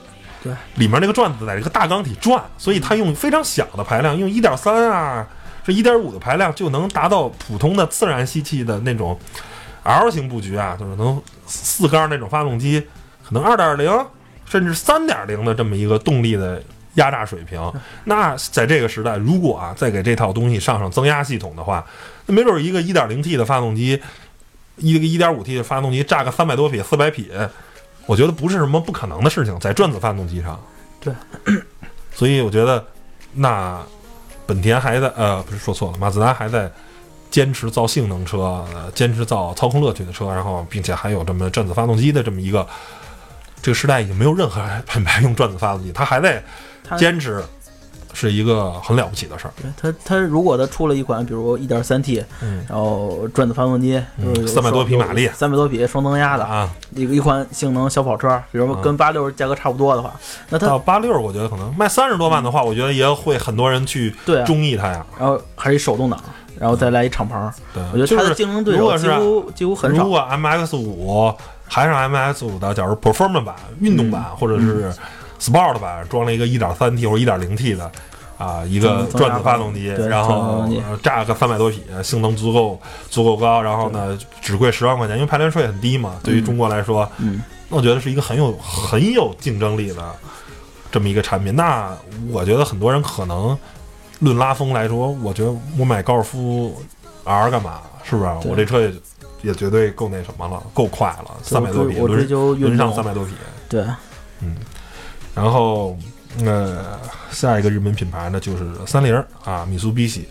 [0.42, 5.28] 对，里面那个转子在这个大缸体转，所以它用非常小的排量，用一点三啊，
[5.64, 9.16] 是一点五的排量就能达到普通的自然吸气的那种
[9.82, 12.82] L 型布局啊，就是能四缸那种发动机，
[13.22, 14.06] 可能二点零
[14.46, 16.62] 甚至三点零的这么一个动力的
[16.94, 17.60] 压榨水平。
[18.04, 21.84] 那在这个时代，如果啊再给这套东西上上增压系统的话，
[22.24, 24.00] 那没准儿一个一点零 T 的发动机，
[24.78, 27.30] 一个一点五 T 的发动机炸个三百多匹、四百匹，
[28.06, 30.58] 我觉得不是什么不可能的事情，在转子发动机上。
[31.00, 31.12] 对，
[32.14, 32.84] 所以我觉得
[33.34, 33.80] 那
[34.46, 36.70] 本田还在呃不是说错了，马自达还在
[37.30, 38.38] 坚持造性能车，
[38.74, 42.66] 呃坚持造操控乐趣的车，然后并且还有这么转子发动机的这么一个。
[43.60, 46.40] 这个时代已经没有任何品牌 用转子发动机，它还在
[46.96, 47.44] 坚持，
[48.12, 49.52] 是一个很了不起的事儿。
[49.60, 52.64] 对它它如果它出了一款，比如一点三 T，嗯。
[52.68, 54.34] 然后转子发动机，嗯。
[54.34, 55.28] 就是300多匹马力。
[55.34, 60.12] 三百多匹双增压的啊，一个一款性能小跑车，比如说跟八六价格差不多的话，
[60.50, 64.14] 那它到八六，我觉得可能卖三十多万的话，我觉得也会很多人去
[64.46, 65.04] 中意它呀。
[65.18, 66.18] 然后还是一手动挡，
[66.58, 70.02] 然后再来一敞篷，对，我觉得它的竞争对手几乎几乎很少。
[70.02, 71.32] 如果 MX 五
[71.70, 74.90] 还是 MX 五的，假如 Performance 版、运动版，或者是
[75.40, 77.90] Sport 版装了一个 1.3T 或者 1.0T 的
[78.36, 80.68] 啊一个转子发动机，然后
[81.02, 90.02] 炸个三百多匹，性能足够足够高，然后呢只贵十万块钱，因为排量税很低嘛，对于中国来说，嗯，那我觉得是一个很有很有竞争力的
[90.90, 91.54] 这么一个产品。
[91.54, 91.90] 那
[92.30, 93.56] 我觉得很多人可能
[94.20, 96.80] 论拉风来说，我觉得我买高尔夫
[97.24, 97.80] R 干嘛？
[98.04, 98.30] 是不是？
[98.48, 98.92] 我这车也
[99.42, 102.26] 也绝对够那什么了，够快了，三百多匹，轮
[102.58, 103.32] 轮上动三百多匹。
[103.68, 103.84] 对，
[105.38, 105.96] 然后，
[106.44, 106.98] 呃，
[107.30, 110.28] 下一个日本品牌呢就是三菱儿啊，米苏比西。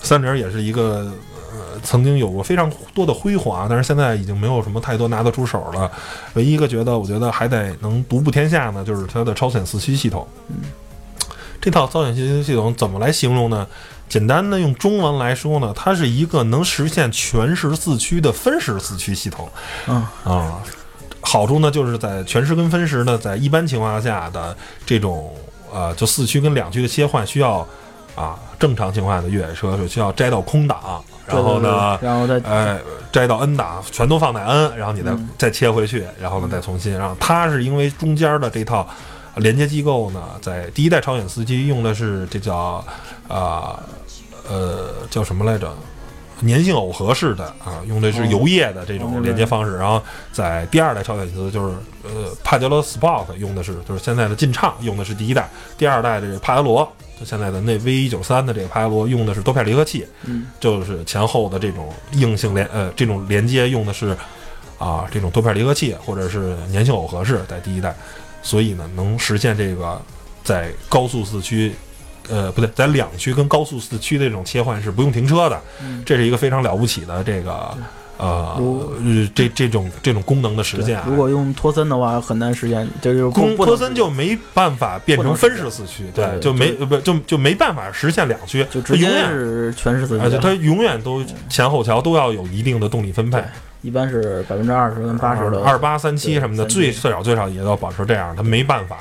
[0.00, 1.10] 三菱儿也是一个
[1.50, 5.90] 呃曾经有过非常多的辉煌，但是现在已经没有什么太多拿得出手了。
[6.34, 10.28] 唯一一个觉得，我觉得还得能独步天下呢，就是它的超显四驱系统。
[11.58, 13.66] 这套超显四驱系统怎么来形容呢？
[14.06, 19.48] 简单的用中文来说呢，它是一个能实现全时四驱的分时四驱系统。
[19.88, 20.62] 嗯啊，
[21.24, 24.56] 好处呢就是在全时跟分时呢，在一般情况下的
[24.86, 25.34] 这种
[25.72, 27.66] 呃，就四驱跟两驱的切换需要
[28.14, 32.78] 啊，正常情况下的越野车是需要摘到空档，然后呢，然后再哎，
[33.10, 36.96] 摘到 N 档，全都放在 N，然后你再、嗯再切回去，然后呢再重新。
[36.96, 38.86] 然后它是因为中间的这套
[39.36, 42.84] 连接机构呢，在第一代超显司机用的是这叫
[43.26, 43.80] 啊
[44.48, 45.74] 呃叫什么来着？
[46.42, 49.76] 粘性耦合式的啊，用的是哦油液的这种连接方式。
[49.76, 64.16] 然后在第二代超显司就是呃帕杰罗 Sport 用的是就是现在的劲畅用的是第一代，第二代这个帕杰罗就现在的那 V 一九三的这个帕杰罗用的是多片离合器，嗯就是前后的这种硬性连呃这种连接用的是
[64.78, 67.94] 啊这种多片离合器或者是粘性耦合式，在第一代，
[68.42, 70.00] 所以呢能实现这个
[70.42, 71.74] 在高速四驱。
[72.28, 76.02] 呃，不对，在两驱跟高速四驱的这种切换是不用停车的，嗯。
[76.06, 77.76] 这是一个非常了不起的这个
[78.16, 78.56] 呃
[79.34, 81.04] 这这种这种功能的实现啊。
[81.08, 93.42] 如果用托森的话，很难实现，这就是公托森就没办法变成分时四驱，对对就没呃不就就没办法实现两驱，就直接它永远是全时四驱，而且它永远都前后桥都要有一定的动力分配，
[93.82, 98.98] 一般是百分之二十跟八十的二八三七什么的，最最少最少也要保持这样，它没办法。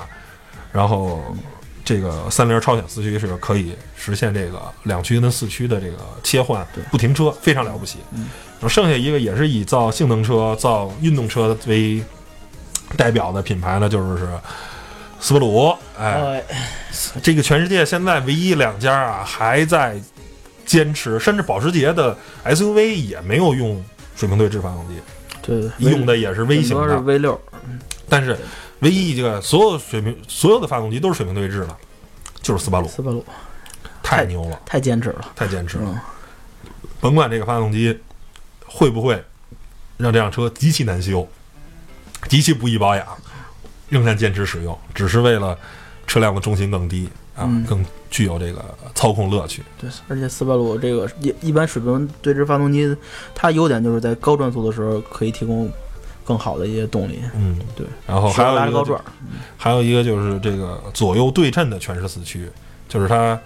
[0.72, 1.22] 然后
[1.84, 8.00] 这个三菱超显四驱是可以实现这个两驱跟四驱的这个切换对不停车，非常了不起。
[8.14, 12.02] 嗯然后剩下一个也是以造性能车、造运动车为
[12.96, 14.26] 代表的品牌呢，就是
[15.20, 15.76] 斯巴鲁。
[16.00, 16.44] 哎，哎，
[17.22, 20.00] 这个全世界现在唯一两家啊还在
[20.66, 22.16] 坚持，甚至保时捷的
[22.46, 23.84] SUV 也没有用
[24.16, 24.96] 水平对置发动机，
[25.42, 26.98] 对对，用的也是微型的。
[27.02, 27.38] V 六，
[28.08, 28.38] 但是
[28.84, 31.76] 唯一一个所有水平所有的发动机都是水平对置的，
[32.42, 33.26] 就是斯巴鲁，斯巴鲁。
[34.06, 35.86] 太牛了，太坚持了，太坚持了。
[35.88, 36.00] 嗯，
[37.00, 37.98] 甭管这个发动机
[38.68, 39.24] 会不会
[39.96, 41.26] 让这辆车极其难修，
[42.28, 43.08] 极其不易保养，
[43.88, 45.58] 仍然坚持使用，只是为了
[46.06, 47.64] 车辆的重心更低啊，嗯。
[47.66, 49.64] 更具有这个操控乐趣。
[49.80, 52.96] 对，而且斯巴鲁这个一一般水平对置发动机，
[53.34, 55.72] 它优点就是在高转速的时候可以提供
[56.24, 57.86] 更好的一些动力，嗯，对。
[58.08, 59.02] 然后还有一个就拉高转，
[59.58, 62.50] 还有一个就是这个左右对称的全时四驱，
[62.88, 63.40] 就是它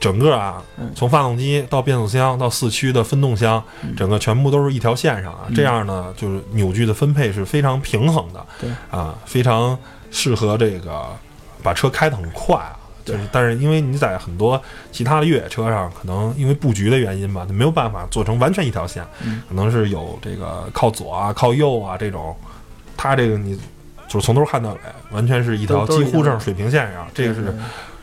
[0.00, 5.40] 整个啊嗯，从发动机到变速箱到四驱的分动箱，嗯整个全部都是一条线上啊。
[5.48, 9.76] 嗯这样呢，就是扭矩的分配是非常平衡的，对啊，非常
[10.10, 11.04] 适合这个
[11.62, 12.77] 把车开得很快啊。
[13.12, 14.60] 就是，但是因为你在很多
[14.92, 19.42] 其他的越野车上，可能因为布局的原因吧，它没有办法做成完全一条线，嗯。
[19.48, 22.36] 可能是有这个靠左啊、靠右啊这种，
[22.96, 23.58] 它这个你
[24.06, 24.78] 就是从头看到尾，
[25.10, 27.54] 完全是一条几乎上水平线上，这个是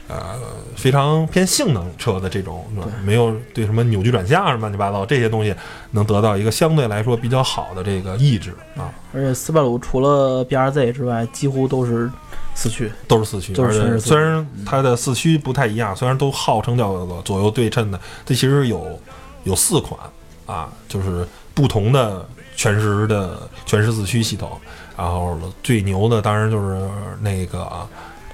[0.08, 0.36] 呃
[0.76, 2.64] 非常偏性能车的这种，
[3.04, 5.54] 没有对什么扭矩转向什么乱七八糟这些东西
[5.92, 12.10] 能得到一个相对来说比较好的这个抑制啊，而且斯巴鲁除了 BRZ 之外，几乎都是
[12.56, 19.00] 四驱，都是四驱，而且都是全是四驱虽然它的四驱不太一样，虽然都号称叫做左右对称的，这其实有
[19.44, 20.00] 有四款
[20.48, 24.60] 啊，就是不同的全时的全时四驱系统，
[24.98, 26.90] 然后最牛的当然就是
[27.20, 27.68] 那个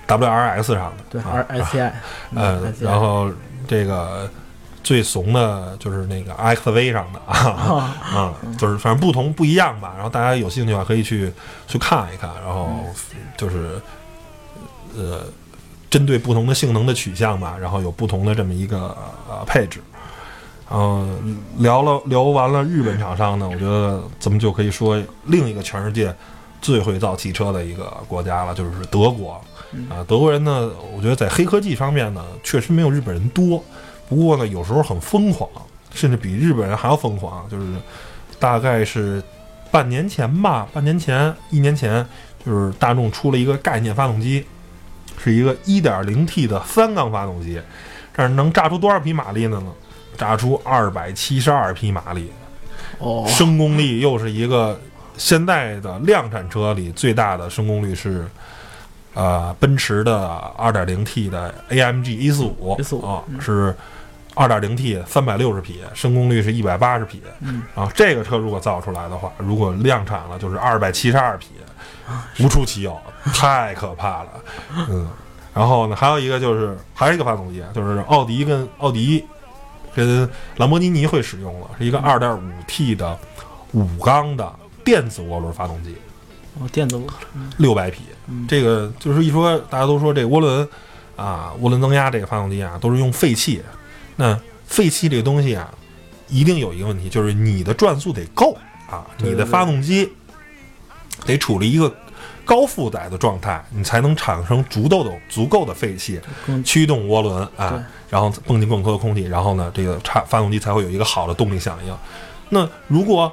[0.07, 1.91] WRX 上的，对啊 R SCI，
[2.35, 3.31] 呃，嗯然后
[3.67, 4.29] 这个
[4.83, 9.93] 最怂的就是那个 XV 上的啊 啊，就是反正不同不一样吧。
[9.95, 11.31] 然后大家有兴趣的话可以去
[11.67, 12.83] 去看一看，然后
[13.37, 13.79] 就是
[14.97, 15.25] 呃，
[15.89, 18.95] 针对不同的性能的取向吧，然后有不同的这么一个
[19.29, 19.79] 呃配置。
[20.69, 26.15] 嗯，聊了聊完了日本厂商呢，我觉得咱们就可以说另一个全世界
[26.61, 29.41] 最会造汽车的一个国家了，就是德国。
[29.89, 33.63] 啊，德国人呢，我觉得在黑科技方面呢，确实没有日本人多。
[34.09, 35.49] 不过呢，有时候很疯狂，
[35.93, 37.49] 甚至比日本人还要疯狂。
[37.49, 37.65] 就是
[38.37, 39.23] 大概是
[39.71, 42.05] 半年前吧，半年前、一年前，
[42.45, 44.45] 就是大众出了一个概念发动机，
[45.23, 47.61] 是一个 1.0T 的三缸发动机，
[48.15, 49.61] 这能炸出多少匹马力呢？
[50.17, 52.31] 炸出272匹马力，
[52.99, 54.79] 哦，升功率又是一个
[55.17, 58.27] 现在的量产车里最大的升功率是，
[59.15, 63.41] 呃，奔驰的 2.0T 的 AMG 145 145啊，嗯。
[63.41, 63.75] 是
[64.35, 67.21] 2.0T 360匹，升功率是180匹。
[67.39, 71.47] 嗯，啊，这个车如果造出来的话，如果量产了就是272匹，
[72.39, 72.97] 无出其右，
[73.33, 74.29] 太可怕了。
[74.89, 75.07] 嗯，
[75.53, 79.25] 然后呢，还有一个就是还是一个发动机，就是奥迪跟奥迪
[79.95, 83.17] 跟兰博基尼会使用了，是一个 2.5T 的
[83.73, 85.95] 五缸的电子涡轮发动机，
[86.59, 87.01] 哦，电子
[87.57, 88.01] 六百匹。
[88.27, 90.67] 嗯这个就是一说，大家都说这涡轮
[91.17, 93.61] 啊，涡轮增压这个发动机啊，都是用废气。
[94.15, 95.69] 那废气这个东西啊，
[96.29, 98.57] 一定有一个问题，就是你的转速得够
[98.89, 100.09] 啊，对你的发动机
[101.25, 101.93] 得处于一个
[102.43, 106.19] 高负载的状态，你才能产生足够的足够的废气
[106.65, 111.95] 驱动涡轮啊，然后泵进更多的空气，然后呢，这个差发动机才会有一个好的动力响应。
[112.49, 113.31] 那如果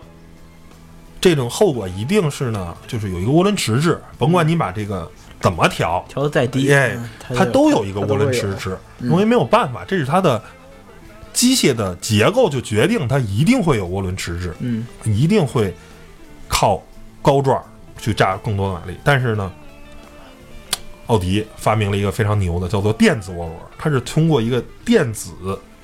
[1.21, 5.11] 这种后果一定是呢，就是有一个涡轮迟滞，甭管你把这个
[5.41, 6.71] 怎么调，调的再低，
[7.35, 10.41] 它都有一个涡轮迟滞，嗯因为没有办法，这是它的
[11.33, 15.75] 机械的结构就决定它一定会有涡轮迟滞，嗯一定会
[16.47, 16.81] 靠
[17.23, 17.63] 高转
[17.99, 18.97] 去榨更多的马力。
[19.05, 19.53] 但是呢，
[21.07, 25.33] 奥迪发明了一个非常牛的，叫做电子涡轮，它是通过一个电子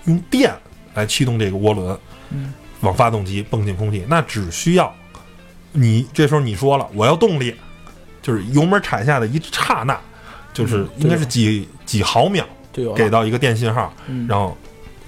[0.05, 0.55] 用电
[0.95, 1.99] 来驱动这个涡轮，
[2.31, 2.53] 嗯。
[2.81, 4.95] 往发动机泵进空气，那只需要
[5.73, 7.55] 你这时候你说了我要动力，
[8.21, 9.99] 就是油门踩下的一刹那，
[10.53, 12.45] 就是嗯应该是几几毫秒
[12.95, 14.27] 给到一个电信号，嗯。
[14.29, 14.55] 然后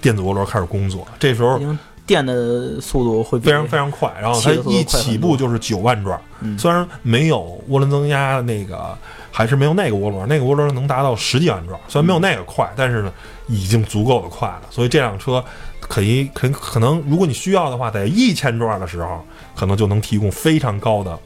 [0.00, 1.60] 电子涡轮开始工作，这时候
[2.06, 8.96] 电的速度会非常非常快，然后它一起步就是九万转，嗯虽然没有涡轮增压那个，
[9.32, 13.12] 还是没有那个涡轮，那个涡轮能达到十几万转，虽然没有那个快，但是呢，
[13.48, 14.62] 已经足够的快了。
[14.70, 15.44] 所以这辆车
[15.80, 19.24] 可以可可能，如果你需要的话，在一千转的时候，
[19.56, 21.18] 可能就能提供非常高的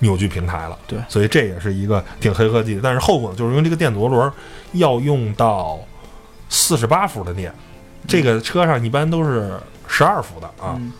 [0.00, 0.78] 扭矩平台了。
[0.86, 2.80] 对所以这也是一个挺黑科技的。
[2.82, 4.30] 但是后果就是因为这个电子涡轮
[4.72, 5.78] 要用到
[6.50, 7.52] 四十八伏的电，
[8.10, 10.74] 这个车上一般都是十二伏的啊。
[10.76, 10.92] 嗯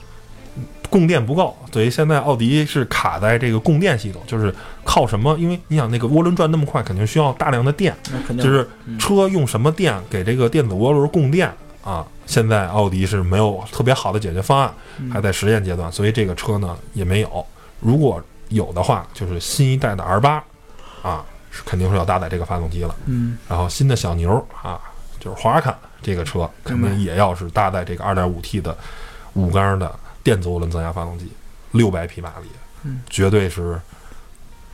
[0.88, 5.38] 供电不够，所以现在奥迪是卡在这个供电系统，就是靠什么？
[5.38, 7.96] 因为你想那个涡轮转那么快，肯定需要大量的电，
[8.36, 11.48] 就是嗯车用什么电给这个电子涡轮供电
[11.84, 12.04] 啊？
[12.26, 17.46] 现在奥迪是没有特别好的解决方案，嗯还在实验阶段，所以这个车呢也没有。
[17.78, 20.42] 如果有的话，就是新一代的 R 八
[21.02, 22.92] 啊，是肯定是要搭载这个发动机了。
[23.06, 24.80] 嗯然后新的小牛啊，
[25.20, 28.76] 就是华卡这个车，肯明白定也要是搭载这个 2.5T 的
[29.34, 31.30] 五缸的电子涡轮增压发动机，
[31.72, 32.46] 六百匹马力，
[32.84, 33.80] 嗯，绝对是，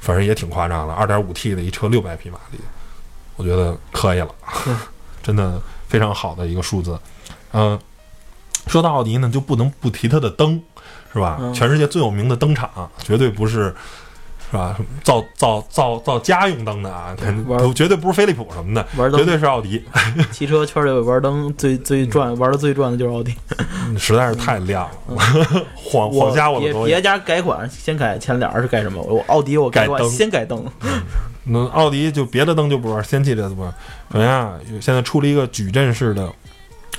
[0.00, 2.58] 反正也挺夸张的，2.5T 的一车六百匹马力，
[3.36, 4.28] 我觉得可以了，
[5.22, 6.98] 真的非常好的一个数字。
[7.52, 7.78] 嗯、
[8.66, 10.62] 说到奥迪呢，就不能不提它的灯，
[11.12, 11.38] 是吧？
[11.40, 13.74] 嗯全世界最有名的灯厂，绝对不是。
[14.50, 14.76] 是吧？
[15.02, 19.84] 造造造造家用灯的啊，肯定玩绝对不是飞利浦什么的，绝玩灯对是奥迪，
[20.30, 23.34] 汽车圈里玩灯最最赚玩的最赚的就是奥迪。
[23.88, 25.16] 嗯实在是太亮了，嗯
[25.74, 26.86] 晃晃瞎我的东西。
[26.88, 29.00] 别别家改款先改前脸是改什么？
[29.02, 30.64] 我奥迪我改先改灯，
[31.44, 33.64] 那奥迪就别的灯就不玩，先记得不？
[34.10, 36.28] 怎么样，现在出了一个矩阵式的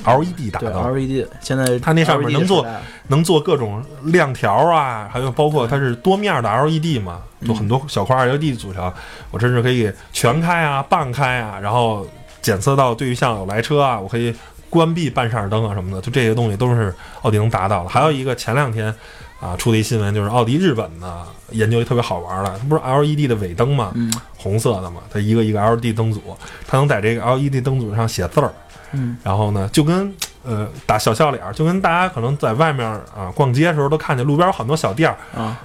[0.06, 2.66] LED 灯，LED 现在它那上面能做
[3.08, 8.92] 能做各种亮条啊，还有包括它是多面的 LED 嘛，嗯就很多小块 LED 组成，
[9.32, 12.08] 我甚至可以全开啊、半开啊，然后
[12.42, 14.34] 检测到对向有来车啊，我可以
[14.70, 17.90] 关闭半扇灯啊什么的，就这些东西都是奥迪能达到的。
[17.90, 18.94] 还有一个前两天
[19.40, 26.22] 啊出的一新闻，就是奥迪日本呢研究一特别好玩的，它不是 LED 的尾灯嘛，嗯红色的嘛，它一个一个 LED 灯组，
[26.68, 28.52] 它能在这个 LED 灯组上写字儿。
[28.94, 30.14] 嗯然后呢，就跟
[30.48, 35.60] 呃打小笑脸儿，就跟大家可能在外面啊逛街的时候都看见路边有很多小店儿啊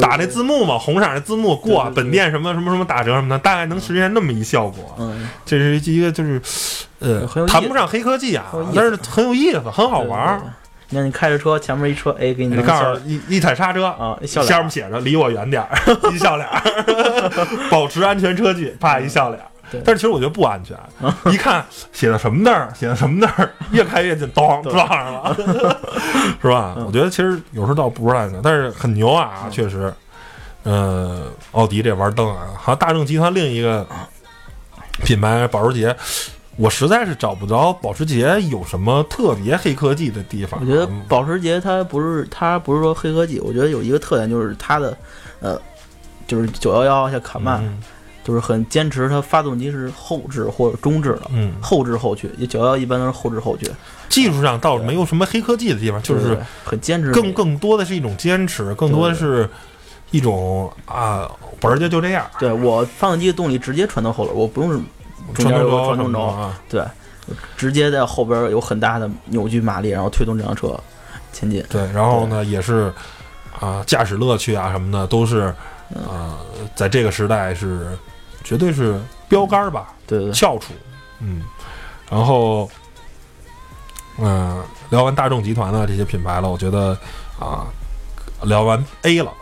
[0.00, 4.94] 打那字幕嘛，红色儿的字幕过本店什么什么什么打折什么的，大概能实现那么一效果。
[4.98, 6.40] 嗯这是一个就是
[6.98, 10.38] 呃谈不上黑科技啊但是很有意思，很好玩儿。。
[10.38, 10.50] 对对对
[10.92, 15.70] 你看你开着车，前面一车，哎，给你你告诉一一踩刹车啊，笑脸下面写着离我远点儿，
[16.12, 16.60] 一笑脸儿，
[17.70, 19.40] 保持安全车距，啪一笑脸。
[19.84, 20.76] 但是其实我觉得不安全，
[21.32, 25.36] 一看写的什么字儿，写的什么字儿，越开越近，咚 撞上了，
[26.40, 26.74] 是吧？
[26.78, 29.92] 嗯我觉得其实有时候倒不是安全，但是很牛啊，嗯确实。
[30.62, 33.86] 呃，奥迪这玩灯啊，好像大众集团另一个
[35.02, 35.96] 品牌保时捷。
[36.56, 40.60] 我实在是找不着保时捷有什么特别黑科技的地方。
[40.60, 44.94] 我觉得保时捷它不是它不是说黑科技，我觉得有一个特点就是它的
[45.40, 45.58] 呃，
[46.26, 47.82] 就是九幺幺像卡曼，嗯
[48.30, 53.68] 就是很坚持它发动机是后置或者中置的，嗯，后置后驱，九幺幺一般都是后置后驱，
[54.08, 59.50] 技术上倒没有什么黑科技的地方，就是很坚持，更更多的是一种坚持，更多的是
[60.12, 61.28] 一种啊，
[61.58, 64.70] 本儿就就这样，对我发动机的动力直接传到后轮，我不用
[65.34, 66.84] 中间的传动轴，啊，对，
[67.56, 70.78] 直接在后边有很大的扭矩马力，然后推动这辆车
[71.32, 71.64] 前进。
[71.68, 72.92] 对，然后呢也是
[73.58, 75.52] 啊，驾驶乐趣啊什么的都是
[75.92, 76.38] 嗯啊，
[76.76, 77.88] 在这个时代是
[78.44, 80.72] 绝对是标杆儿吧，对对翘楚，
[81.20, 81.42] 嗯，
[82.10, 82.68] 然后
[84.18, 86.96] 嗯、聊完大众集团的这些品牌了，我觉得
[87.38, 87.66] 啊，
[88.42, 89.32] 聊完 A 了，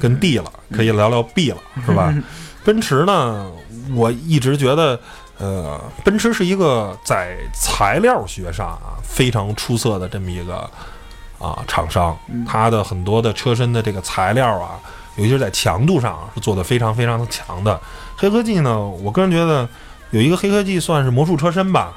[0.00, 2.14] 跟 D 了，可以聊聊 B 了， 是吧？
[2.64, 3.50] 奔驰呢，
[3.94, 4.98] 我一直觉得，
[5.38, 10.70] 呃，奔驰是一个在材料学上啊非常出色的这么一个
[11.38, 14.78] 啊厂商，嗯它的很多的车身的这个材料啊，
[15.16, 17.78] 尤其是在强度上啊是做的非常非常的强的。
[18.22, 19.68] 黑科技呢，我个人觉得
[20.12, 21.92] 有一个黑科技算是魔术车身吧，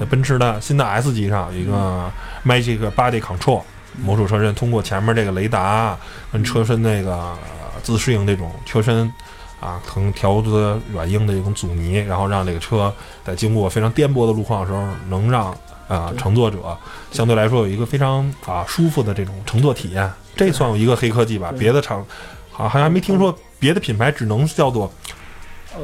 [0.00, 2.10] 在奔驰的新的 S 级上有一个
[2.42, 3.60] Magic Body Control
[4.02, 5.94] 魔术车身，通过前面这个雷达
[6.32, 7.36] 跟车身那个呃
[7.82, 9.12] 自适应这种车身
[9.60, 10.48] 啊，可能调节
[10.90, 12.90] 软硬的这种阻尼，然后让这个车
[13.22, 15.54] 在经过非常颠簸的路况的时候，能让
[15.86, 16.74] 啊、对乘坐者
[17.12, 21.52] 相对来说有一个非常啊舒服的这种乘坐体验，这算有一个黑科技吧？
[21.58, 22.02] 别的厂
[22.50, 25.17] 好像还没听说别的品牌只能叫做呃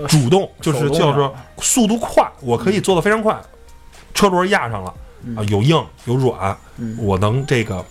[0.09, 3.39] 主动，就是手动叫做速度快，我可以做的非常快，
[4.12, 4.93] 车轮压上了
[5.24, 5.37] 嗯。
[5.37, 7.85] 啊，有硬有软，嗯，我能这个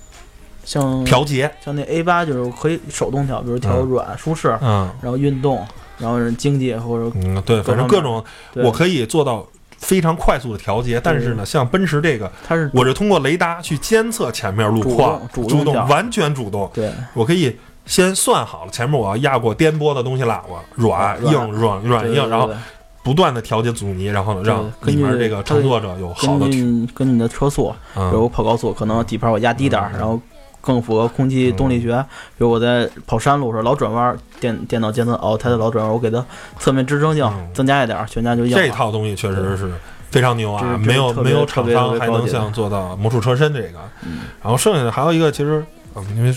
[0.65, 3.85] 像调节，像那 A 八就是可以手动调，比如调嗯。
[3.89, 4.89] 软、舒适，嗯。
[5.01, 5.65] 然后运动，
[5.97, 8.23] 然后是经济或者嗯，对，反正各种
[8.55, 9.45] 我可以做到
[9.77, 16.91] 非常快速的调节，但是呢，像奔驰这个，它是我是通过雷达去监测前面路况，主动完全主动，对。
[17.13, 17.55] 我可以
[17.85, 21.33] 先算好了前面我要压过颠簸的东西喇叭，软软。
[21.33, 22.49] 硬软软硬，然后
[23.03, 29.99] 不断的调节阻尼，然后呢让里面这个乘坐者有好的根据根据你的车速，比如跑高速，可能底盘我压低点儿，嗯。
[29.99, 30.17] 然后
[30.61, 32.01] 更符合空气动力学。
[32.37, 36.25] 比如我在跑山路时候老转弯，电电脑监测哦，它的老转弯，我给它
[36.57, 37.49] 侧面支撑性嗯。
[37.53, 38.57] 增加一点儿，悬架就硬了。
[38.57, 39.69] 这套东西确实是
[40.09, 43.79] 非常牛啊，没有没有厂商还能像做到魔术车身这个。
[44.05, 44.19] 嗯。
[44.41, 45.61] 然后剩下的还有一个，其实
[45.95, 46.35] 嗯，因为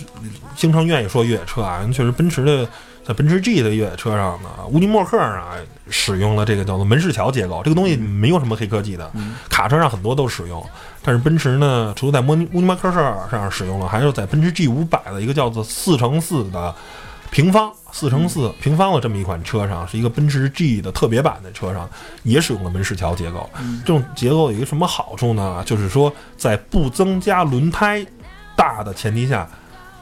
[0.56, 2.68] 经常愿意说越野车啊，确实奔驰的
[3.04, 5.56] 在奔驰 G 的越野车上呢，乌尼莫克上啊
[5.88, 10.64] 使用了这个叫做门市桥结构，这个东西没有什么黑科技的，嗯卡车上很多都使用。
[11.02, 16.74] 但是奔驰呢，除了在莫尼乌尼莫克上使用了，还有在奔驰 G 五百的一个叫做四乘四的
[17.30, 21.88] 平方四乘四平方的这么一款车上，是一个奔驰 G 的特别版的车上，
[22.24, 23.48] 也使用了门市桥结构。
[23.60, 25.62] 嗯这种结构有一个什么好处呢？
[25.64, 28.04] 就是说，在不增加轮胎
[28.56, 29.46] 大的前提下，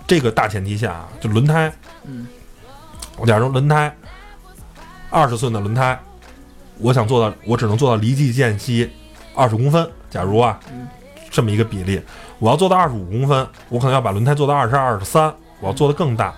[0.07, 1.71] 这个大前提下啊，就轮胎，
[2.05, 2.27] 嗯，
[3.19, 3.95] 我假如轮胎
[5.11, 6.01] 二十寸的轮胎，
[6.79, 8.91] 我想做到，我只能做到离地间隙
[9.35, 9.91] 二十公分。
[10.09, 10.89] 假如啊嗯，
[11.31, 12.01] 这么一个比例，
[12.39, 16.33] 我要做到二十五公分，我可能要把轮胎做到二十二、二十三，我要做得更大。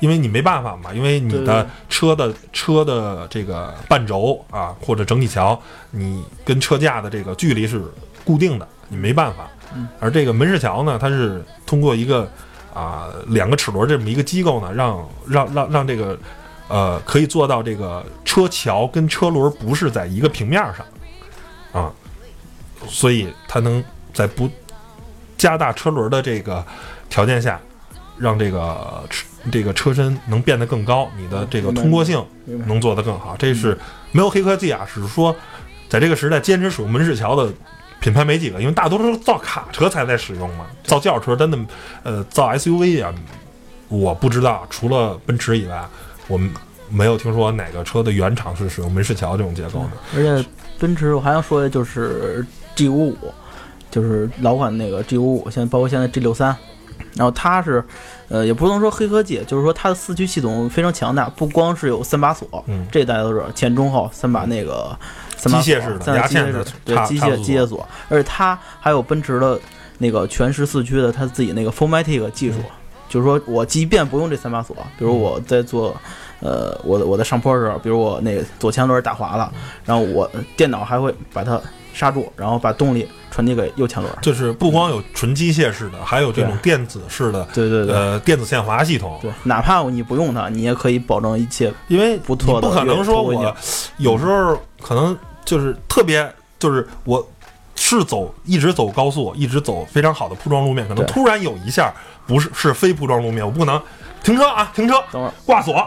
[0.00, 5.58] 因为你没办法嘛，因为你的车的车的这个半轴啊，或者整体桥，
[5.92, 7.82] 你跟车架的这个距离是
[8.22, 9.48] 固定的，你没办法。
[9.74, 9.88] 嗯。
[10.00, 12.30] 而这个门市桥呢，它是通过一个
[12.72, 16.18] 啊、两个齿轮这么一个机构呢，让让让让这个
[16.66, 20.84] 呃可以做到这个车桥跟车轮不是在一个平面上
[21.72, 21.92] 啊，
[22.88, 24.50] 所以它能在不
[25.36, 26.64] 加大车轮的这个
[27.08, 27.60] 条件下，
[28.18, 32.24] 让这个车这个车身能变得更高，你的这个通过性
[32.66, 33.36] 能做得更好。
[33.38, 33.78] 这是
[34.10, 35.34] 没有黑科技啊，只是说
[35.88, 37.52] 在这个时代坚持使用门市桥的
[38.04, 41.58] 品牌没几个，因为大多数造卡车才在使用嘛，造轿车真的
[42.02, 43.14] 呃造 SUV 啊，
[43.88, 45.82] 我不知道，除了奔驰以外，
[46.28, 46.50] 我们
[46.90, 49.88] 没有听说哪个车的原厂是使用门市桥这种结构的。
[50.14, 50.48] 而且
[50.78, 53.16] 奔驰我还要说的就是 G 五五，
[53.90, 56.54] 就是老款那个 G 五五，现在包括现在 G 六三，
[57.14, 57.82] 然后它是，
[58.28, 64.94] 呃，也不能说黑科技，就是说它的四驱系统非常强大，不光是有三把锁，嗯，这大家都知道，前中后三把那个
[65.52, 69.58] 机械式的三把机械式牙嵌的对机械机械锁，而且它还有奔驰的
[69.98, 72.58] 那个全时四驱的它自己那个 Formatic 技术，
[73.08, 75.96] 就是说我即便不用这三把锁，比如我在做。
[76.40, 79.50] 呃，我的我在上坡的时候，比如我那个左前轮打滑了，
[79.82, 81.58] 然后我电脑还会把它
[81.94, 84.14] 刹住，然后把动力传递给右前轮。
[84.20, 89.18] 就是不光有纯机械式的，还有这种电子式的对对对、呃电子限滑系统。
[89.22, 91.72] 对，哪怕你不用它，你也可以保证一切。
[91.88, 93.56] 因为不错的你不可能说我
[93.96, 97.26] 有时候可能就是特别就是我
[97.76, 101.92] 是走一直走高速，一直走非常好的铺装路面，可能突然有一下
[102.26, 103.80] 不是是非铺装路面，我不能
[104.24, 105.32] 停车啊，停车，等会儿。
[105.44, 105.86] 挂锁，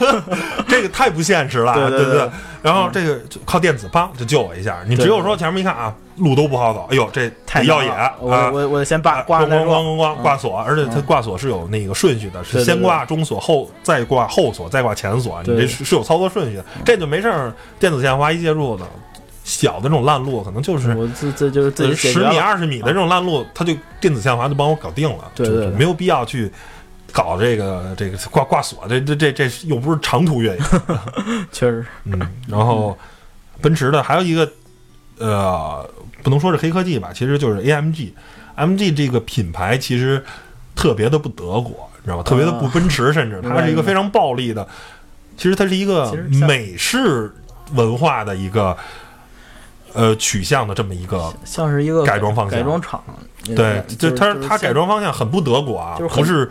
[0.68, 2.30] 这个太不现实了，对对对。
[2.62, 8.14] 然后这个就靠电子帮就救我一下，你只有说前面一看啊，路都不好走，哎呦这太得要野难了。
[8.20, 8.50] 我啊。
[8.52, 11.02] 我我先挂啊挂咣咣咣咣咣挂锁，而且它嗯。
[11.02, 17.50] 挂锁是有那个顺序的，是先挂中锁后再挂后锁，再挂前锁，你这是是有操作顺序的，这就没事儿。
[17.78, 18.84] 电子限滑一介入的，
[19.42, 22.42] 小的这种烂路可能就是我这这就是自己十米、了。
[22.42, 25.32] 二十米的这种烂路，它就电子限滑就帮我搞定了，
[25.78, 26.52] 没有必要去
[27.12, 30.62] 搞这个这个挂挂锁，这这这这又不是长途越野，
[31.52, 32.96] 确实，嗯，然后
[33.60, 34.50] 奔驰的还有一个
[35.18, 35.88] 呃，
[36.22, 38.12] 不能说是黑科技吧，其实就是 AMG。
[38.56, 40.22] AMG 这个品牌其实
[40.74, 42.22] 特别的不德国，你知道吗？
[42.22, 44.66] 特别的不奔驰，甚至 它是一个非常暴力的。
[45.36, 46.12] 其实它是一个
[46.46, 47.32] 美式
[47.72, 48.76] 文化的一个
[49.94, 53.02] 呃取向的这么一个像是一个改装方向改装厂。
[53.54, 56.50] 对，就就它它改装方向很不德国啊，就是很不是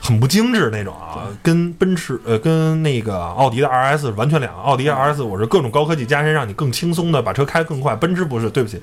[0.00, 4.60] 很不精致那种啊，跟奔驰呃跟那个奥迪的 RS 完全两个。
[4.60, 8.80] 奥迪 RS 我是各种高科技加深，让你更轻松的把车开更快，奔驰不是，对不起。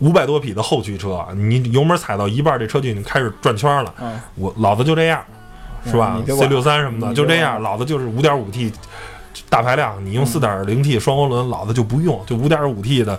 [0.00, 3.94] 五百多匹的后驱车，你油门踩到一半，这车就已经开始转圈了。
[4.00, 5.24] 嗯，我老子就这样，
[5.86, 8.72] 是吧？C 六三什么的就这样，老子就是五点五 T
[9.48, 13.18] 大排量，你用四点零 T 双涡轮，老子就不用，就五点五 T 的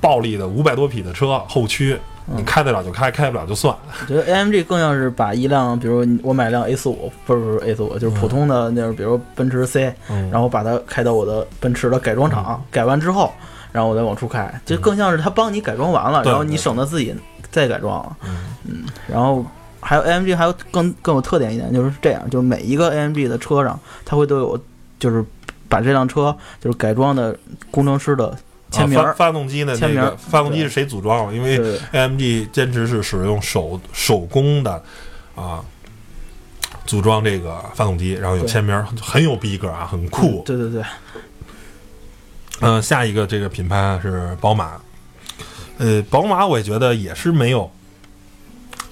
[0.00, 1.96] 暴力的五百多匹的车后驱，
[2.36, 3.74] 你开得了就开，开不了就算。
[4.02, 13.32] 我觉得 AMG 更像是把一辆，比如我买辆 A 四五不是不是 A 四五就是普通的那种，比如奔驰 C，嗯，然后把它开到我的奔驰的改装厂，改完之后，
[13.72, 17.14] 然后我再往出开，就更像是他帮你改装完了，对然后你省得自己
[17.50, 18.16] 再改装了。
[18.66, 19.44] 嗯然后
[19.80, 24.60] 还有 AMG 还有更更有特点一点就是这样，就是每一个 AMG 的车上，它会都有
[24.98, 25.24] 就是
[25.68, 27.34] 把这辆车就是改装的
[27.70, 28.36] 工程师的
[28.70, 28.98] 签名。
[28.98, 31.34] 啊发发动机的那个发动机是谁组装？
[31.34, 31.58] 因为
[31.92, 34.82] AMG 坚持是使用手手工的
[35.34, 35.64] 啊
[36.86, 40.42] 组装这个发动机，然后有签名，很有逼格啊，很酷。
[40.46, 40.82] 对对对，
[42.60, 44.80] 嗯、下一个这个品牌是宝马。
[45.78, 47.70] 呃，宝马我也觉得也是没有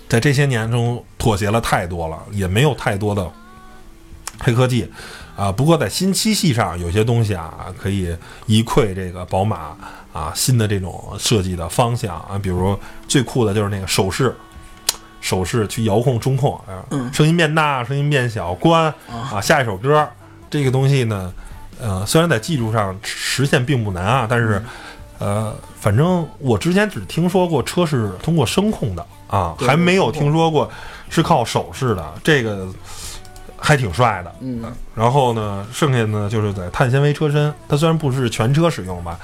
[0.08, 3.28] 在这些年中妥协了太多了，也没有太多的
[4.38, 4.88] 黑科技
[5.36, 5.52] 啊。
[5.52, 8.16] 不过在新七系上有些东西啊，可以
[8.46, 9.76] 一窥这个宝马
[10.12, 14.34] 啊新的这种设计的方向啊，比如最酷的就是那个手势。
[15.18, 20.08] 手势去遥控中控啊，嗯声音变大，声音变小，关啊，下一首歌，
[20.48, 21.32] 这个东西呢，
[21.80, 24.62] 呃，虽然在技术上实现并不难啊，但是，
[25.18, 30.70] 呃，反正我之前只听说过车是通过声控的啊，还没有听说过
[31.10, 32.68] 是靠手势的，这个
[33.66, 34.32] 还挺帅的。
[34.40, 34.62] 嗯，
[34.94, 39.18] 然后呢，剩下呢就是在碳纤维车身，它虽然不是全车使用吧，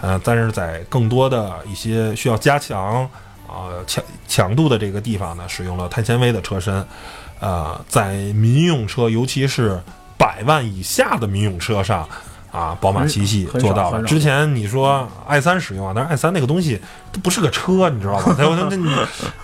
[0.00, 3.02] 呃，但是在更多的一些需要加强
[3.48, 6.86] 啊、强强度的这个地方呢，使用了碳纤维的车身。
[7.40, 9.80] 呃，在民用车，尤其是
[10.16, 12.08] 百万以下的民用车上。
[12.50, 14.02] 啊，宝马七系做到了。
[14.04, 16.80] 之前你说 i 三使用啊，但是 i 三那个东西
[17.12, 18.22] 它不是个车，你知道吧？
[18.38, 18.88] 它它你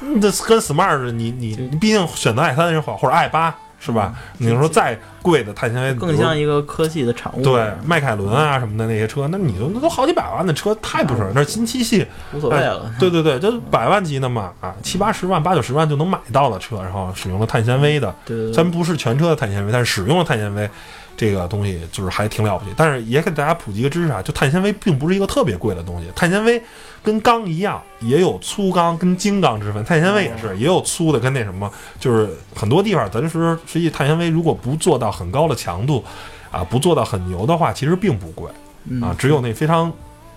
[0.01, 4.15] 你这跟 smart 你你你毕竟选择 i 三的人好，或者 i 八是吧？
[4.39, 7.43] 你说再贵的碳纤维，更像一个科技的产物。
[7.43, 12.91] 对迈凯伦啊什么的那些车，那你说那都好几百万的车，太不是，那是新七系，无所谓了。
[12.99, 20.69] 对对对，就是百万级的嘛啊，七八十万、八九十万就能买到的车，然后使用了碳纤维的，对对对虽然不是全车的碳纤维，但是使用了碳纤维。
[21.17, 26.09] 这个东西就是还挺了不起，但是也给大家普及一个知识啊，就碳纤维并不是一个特别贵的东西。
[26.15, 26.61] 碳纤维
[27.03, 29.85] 跟钢一样，也有粗钢跟精钢之分。
[29.85, 36.05] 碳纤维也是，也有粗的跟那什么，就是很多地方咱说实际碳纤维如果不做到很高的强度，
[36.51, 38.51] 啊，不做到很牛的话，其实并不贵
[38.89, 39.15] 嗯啊。
[39.19, 39.93] 只有那非常，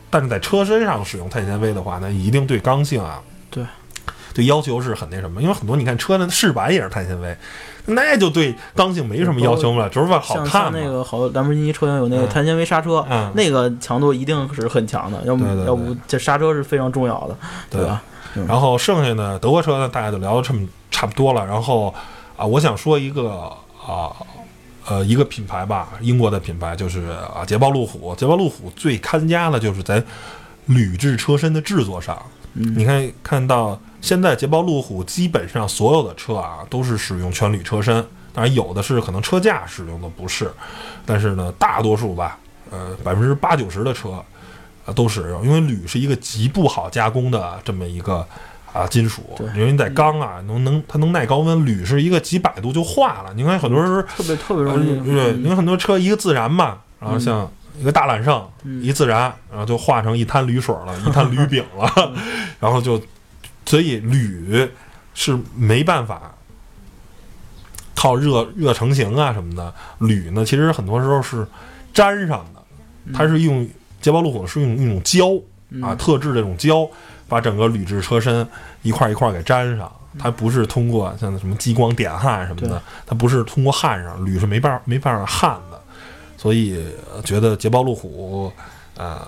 [0.10, 3.64] 但是在车身上使用碳纤维的话，那一定对刚性啊，对，
[4.38, 5.42] 对要求是很那什么。
[5.42, 7.36] 因为很多你看车的饰板也是碳纤维，
[7.88, 10.78] 那就对刚性没什么要求了，就是为好像看嘛。
[10.78, 17.36] 像那个好兰博基尼车型有那个嗯碳纤维刹车，嗯那个强度一定是很强的，要不要不这刹车是非常重要的，
[17.72, 18.04] 对吧？
[18.48, 21.44] 然后剩下的，德国车呢，大家就聊的这么差不多了。
[21.44, 21.92] 然后
[22.38, 23.52] 啊，我想说一个
[23.84, 24.14] 啊，
[24.86, 28.16] 呃，一个品牌吧，英国的品牌就是啊，捷豹路虎。
[28.16, 30.04] 捷豹路虎最看家的就是在
[30.68, 32.16] 铝制车身的制作上。
[32.54, 37.96] 嗯你看看到现在捷豹路虎基本上所有的车啊都是使用全铝车身，
[38.34, 40.52] 当然有的是可能车架使用的不是，
[41.06, 42.38] 但是呢，大多数吧，
[42.70, 44.12] 呃，百分之八九十的车
[44.86, 48.26] 啊都使用，因为铝是一个极不好加工的这么一个
[48.72, 49.24] 啊金属，
[49.56, 53.34] 因为你在钢啊能能它能耐高温，铝是一个几百度就化了。
[53.34, 58.82] 你看很多人特别特别呃容易，对，你看很多车一个自燃嘛，然后像一个大揽胜，嗯。
[58.84, 62.14] 一自燃，然后就化成一滩铝水了， 一滩铝饼了，
[62.60, 63.02] 然后就，
[63.68, 64.68] 所以铝
[65.14, 66.34] 是没办法
[67.94, 71.46] 靠热热成型啊什么的，铝呢其实很多时候是
[71.94, 73.70] 粘上的，它是用
[74.02, 75.28] 捷豹路虎是用一种胶
[75.86, 76.90] 啊，嗯特制这种胶
[77.28, 78.48] 把整个铝制车身
[78.82, 79.92] 一块一块给粘上。
[80.20, 85.80] 它不是通过像什么激光点焊什么的，它不是通过焊上，铝是没办法没办法焊的，
[86.38, 88.52] 所以呃觉得捷豹路虎，
[88.96, 89.22] 呃，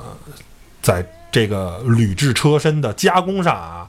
[0.82, 3.88] 在这个铝制车身的加工上啊，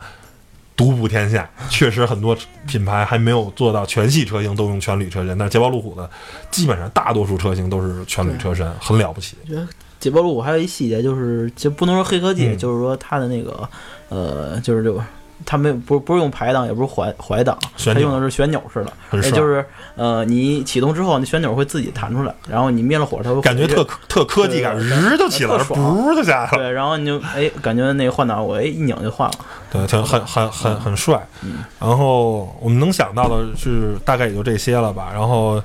[0.80, 1.46] 独步天下。
[1.68, 2.34] 确实很多
[2.66, 6.08] 品牌还没有做到全系车型都用全铝车身，但是捷豹路虎的
[6.50, 9.36] 基本上大多数车型都是全铝车身，很了不起。
[9.42, 9.68] 我觉得
[9.98, 13.68] 捷豹路虎还有一细节，就是就不能说黑科技，嗯就是说它的那个
[14.08, 15.04] 呃，就是这个。
[15.44, 19.64] 它没有不不是用排档，也不是怀怀档，它用的是旋钮式的，也就是
[19.96, 26.56] 呃，你启动之后，那旋钮会自己弹出来，然后你灭了火，它会感觉特特科技感，对日就起来了，噗就下来了。
[26.56, 29.34] 对，然后你就哎，感觉那个换挡我哎一拧就换了，
[29.72, 31.26] 对，挺很很很很帅。
[31.42, 35.10] 嗯然后我们能想到的是大概也就这些了吧。
[35.12, 35.62] 然后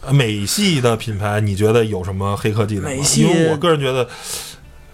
[0.00, 2.88] 呃美系的品牌，你觉得有什么黑科技的吗？
[2.88, 4.08] 美系因为我个人觉得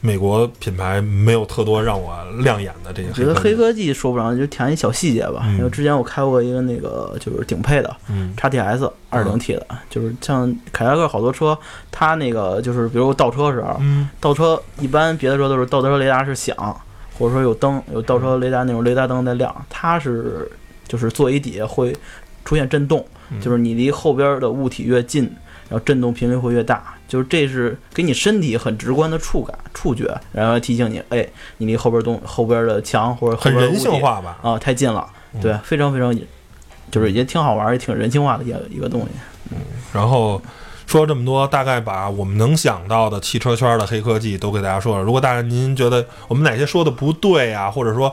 [0.04, 3.90] 美国品牌没有特多让我亮眼的这些我觉得黑黑科技。
[3.94, 5.44] 说不上，就填一小细节吧。
[5.46, 5.56] 嗯。
[5.56, 8.34] 因为之前我开过一个那个就是顶配的嗯。
[8.36, 11.56] XTS 二零 T 的，就是像凯迪拉克好多车，
[11.90, 14.10] 它那个就是比如倒车时候，嗯。
[14.20, 16.54] 倒车一般别的车都是倒车雷达是响，
[17.18, 20.46] 或者说有灯，有倒车雷达那种雷达灯在亮，它是
[20.86, 21.96] 就是座椅底下会
[22.44, 23.40] 出现震动，嗯。
[23.40, 25.24] 就是你离后边的物体越近，
[25.70, 31.26] 然后震动频率会越大，就是这是给你身体很直观的触感、触觉，然后提醒你，哎，
[31.58, 34.38] 你离后边东后边的墙或者后很人性化吧？
[34.42, 36.16] 啊太近了，嗯对，非常非常，
[36.90, 39.08] 就是也挺好玩，也挺人性化的一个一个东西。
[39.50, 39.58] 嗯
[39.92, 40.40] 然后
[40.86, 45.02] 说这么多，大概把我们能想到的汽车圈的黑科技都给大家说了。
[45.02, 48.12] 如果大家您觉得我们哪些说的不对啊，或者说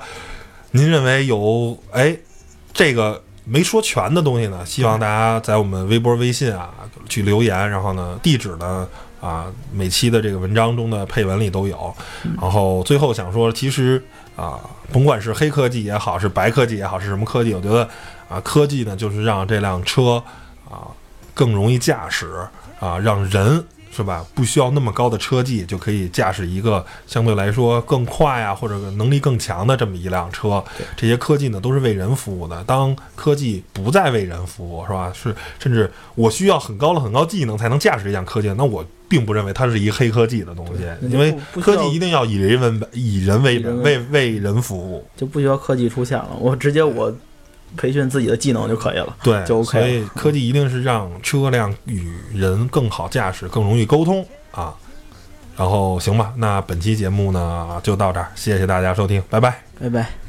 [0.71, 2.15] 您认为有哎
[2.73, 6.69] 这个没说全的东西呢，希望大家在我们微博、微信啊
[7.09, 8.87] 去留言，然后呢地址呢
[9.19, 11.93] 啊每期的这个文章中的配文里都有。
[12.39, 14.03] 然后最后想说，其实
[14.35, 14.59] 啊，
[14.91, 17.87] 甭管是黑科技也好，是白科技也好，是什么科技，我觉得
[18.29, 20.23] 啊科技呢就是让这辆车
[20.69, 20.87] 啊
[21.33, 22.47] 更容易驾驶
[22.79, 30.63] 啊，让人是吧不需要那么高的车技就可以驾驶一个相对来说更快啊或者能力更强的这么一辆车。
[30.95, 32.63] 这些科技呢都是为人服务的。
[32.63, 35.11] 当科技不再为人服务，是吧？
[35.13, 45.05] 是甚至我需要很高的很高技能才能驾驶这辆科技，那我并不认为它是一个黑科技的东西，因为科技一定要以人为本，以人为本，为为人服务。
[45.17, 47.13] 就不需要科技出现了，我直接我
[47.75, 49.15] 培训自己的技能就可以了。
[49.23, 54.73] 对，就 OK 所以科技一定是让车辆与人更好驾驶，更容易沟通啊。
[55.57, 59.63] 然后行吧，那本期节目呢就到这儿，谢谢大家收听，拜拜。
[59.79, 60.20] 拜拜。